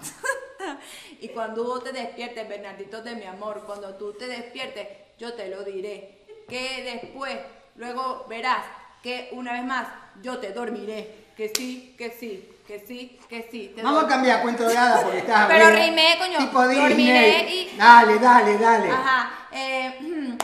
y 1.20 1.28
cuando 1.28 1.62
vos 1.62 1.84
te 1.84 1.92
despiertes, 1.92 2.48
Bernardito 2.48 3.00
de 3.00 3.14
mi 3.14 3.26
amor, 3.26 3.64
cuando 3.64 3.94
tú 3.94 4.12
te 4.14 4.26
despiertes, 4.26 4.88
yo 5.18 5.34
te 5.34 5.48
lo 5.48 5.62
diré. 5.62 6.24
Que 6.48 6.82
después, 6.82 7.38
luego 7.76 8.26
verás 8.28 8.79
que 9.02 9.28
una 9.32 9.52
vez 9.52 9.64
más 9.64 9.86
yo 10.22 10.38
te 10.38 10.52
dormiré. 10.52 11.18
Que 11.36 11.50
sí, 11.56 11.94
que 11.96 12.10
sí, 12.10 12.46
que 12.66 12.84
sí, 12.86 13.18
que 13.28 13.48
sí. 13.50 13.72
te 13.74 13.82
Vamos 13.82 14.04
a 14.04 14.08
cambiar 14.08 14.42
cuento 14.42 14.68
de 14.68 14.76
hadas 14.76 15.02
porque 15.04 15.18
estás 15.18 15.46
Pero 15.48 15.70
rimé, 15.70 16.16
coño. 16.18 16.38
Tipo 16.38 16.68
Disney. 16.68 16.88
Dormiré 16.88 17.50
y- 17.50 17.76
Dale, 17.78 18.18
dale, 18.18 18.58
dale. 18.58 18.90
Ajá. 18.90 19.48
Eh, 19.52 20.36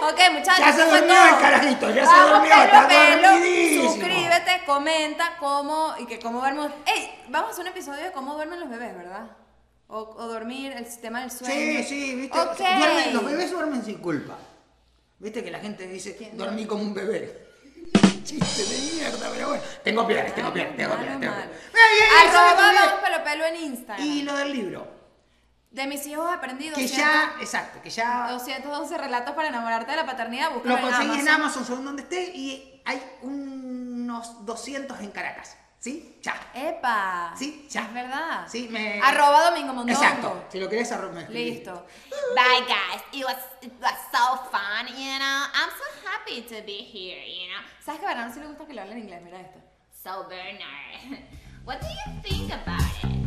Ok, 0.00 0.18
muchachos. 0.32 0.58
Ya 0.58 0.72
se 0.72 0.84
durmió 0.84 1.28
el 1.28 1.38
carajito, 1.40 1.90
ya 1.90 2.04
se 2.06 2.20
durmió, 2.28 2.52
está 2.52 2.82
dormidísimo. 2.82 3.92
Suscríbete, 3.92 4.62
comenta 4.66 5.36
cómo 5.38 5.94
y 5.98 6.06
que 6.06 6.18
cómo 6.18 6.40
duermen. 6.40 6.72
Ey, 6.84 7.24
vamos 7.28 7.50
a 7.50 7.52
hacer 7.52 7.62
un 7.62 7.68
episodio 7.68 8.02
de 8.04 8.10
cómo 8.12 8.34
duermen 8.34 8.58
los 8.60 8.68
bebés, 8.68 8.96
¿verdad? 8.96 9.30
O, 9.88 10.00
o 10.00 10.26
dormir, 10.28 10.72
el 10.72 10.84
sistema 10.86 11.20
del 11.20 11.30
sueño. 11.30 11.54
Sí, 11.54 11.82
sí, 11.84 12.14
viste. 12.14 12.38
Duermen- 12.38 13.12
los 13.12 13.24
bebés 13.24 13.50
duermen 13.50 13.84
sin 13.84 13.98
culpa. 13.98 14.36
Viste 15.18 15.42
que 15.42 15.50
la 15.50 15.58
gente 15.60 15.86
dice, 15.86 16.14
¿Quién 16.16 16.36
dormí 16.36 16.66
como 16.66 16.82
un 16.82 16.94
bebé. 16.94 17.48
Chiste 18.24 18.64
de 18.64 18.92
mierda, 18.92 19.30
pero 19.32 19.48
bueno. 19.48 19.62
Tengo 19.82 20.06
piedras, 20.06 20.34
tengo 20.34 20.52
piedras, 20.52 20.76
tengo 20.76 20.94
piedras. 20.96 21.20
tengo 21.20 21.34
piedras. 21.34 21.48
Arroba 22.26 23.00
pelo 23.02 23.24
pelo 23.24 23.44
en 23.46 23.56
Instagram. 23.56 24.06
Y 24.06 24.22
lo 24.22 24.36
del 24.36 24.52
libro. 24.52 24.98
De 25.70 25.86
mis 25.86 26.06
hijos 26.06 26.26
aprendí 26.30 26.64
Que 26.64 26.82
200, 26.82 26.96
ya, 26.96 27.34
exacto, 27.40 27.80
que 27.82 27.90
ya 27.90 28.30
212 28.32 28.96
relatos 28.98 29.34
para 29.34 29.48
enamorarte 29.48 29.90
de 29.90 29.96
la 29.98 30.06
paternidad. 30.06 30.50
Lo 30.64 30.80
conseguí 30.80 31.20
en 31.20 31.28
Amazon. 31.28 31.28
Amazon, 31.28 31.64
según 31.66 31.84
donde 31.84 32.02
esté, 32.02 32.24
y 32.34 32.82
hay 32.84 33.02
unos 33.22 34.44
200 34.46 35.00
en 35.00 35.10
Caracas. 35.10 35.56
Sí, 35.80 36.18
ya. 36.22 36.34
¡Epa! 36.54 37.34
Sí, 37.36 37.66
ya. 37.70 37.82
Es 37.82 37.94
verdad. 37.94 38.48
Sí, 38.48 38.68
me... 38.68 39.00
Arroba 39.00 39.50
Domingo 39.50 39.72
Mondongo. 39.72 40.02
Exacto. 40.02 40.44
Si 40.50 40.58
lo 40.58 40.68
querés, 40.68 40.90
arroba. 40.90 41.22
Listo. 41.28 41.86
Bye, 42.34 42.66
guys. 42.66 43.02
It 43.12 43.24
was, 43.24 43.36
it 43.62 43.72
was 43.80 43.94
so 44.10 44.36
fun, 44.50 44.88
you 44.88 45.18
know. 45.18 45.46
I'm 45.54 45.70
so 45.70 45.84
happy 46.08 46.42
to 46.42 46.62
be 46.66 46.82
here, 46.82 47.24
you 47.24 47.48
know. 47.48 47.62
¿Sabes 47.80 48.00
que 48.00 48.06
a 48.06 48.08
Bernardo 48.08 48.34
sí 48.34 48.40
le 48.40 48.46
gusta 48.46 48.66
que 48.66 48.74
lo 48.74 48.82
hable 48.82 48.92
en 48.92 48.98
inglés? 48.98 49.22
Mira 49.22 49.40
esto. 49.40 49.60
So, 50.02 50.28
Bernard, 50.28 51.22
what 51.64 51.80
do 51.80 51.86
you 51.86 52.22
think 52.22 52.52
about 52.52 52.82
it? 53.04 53.18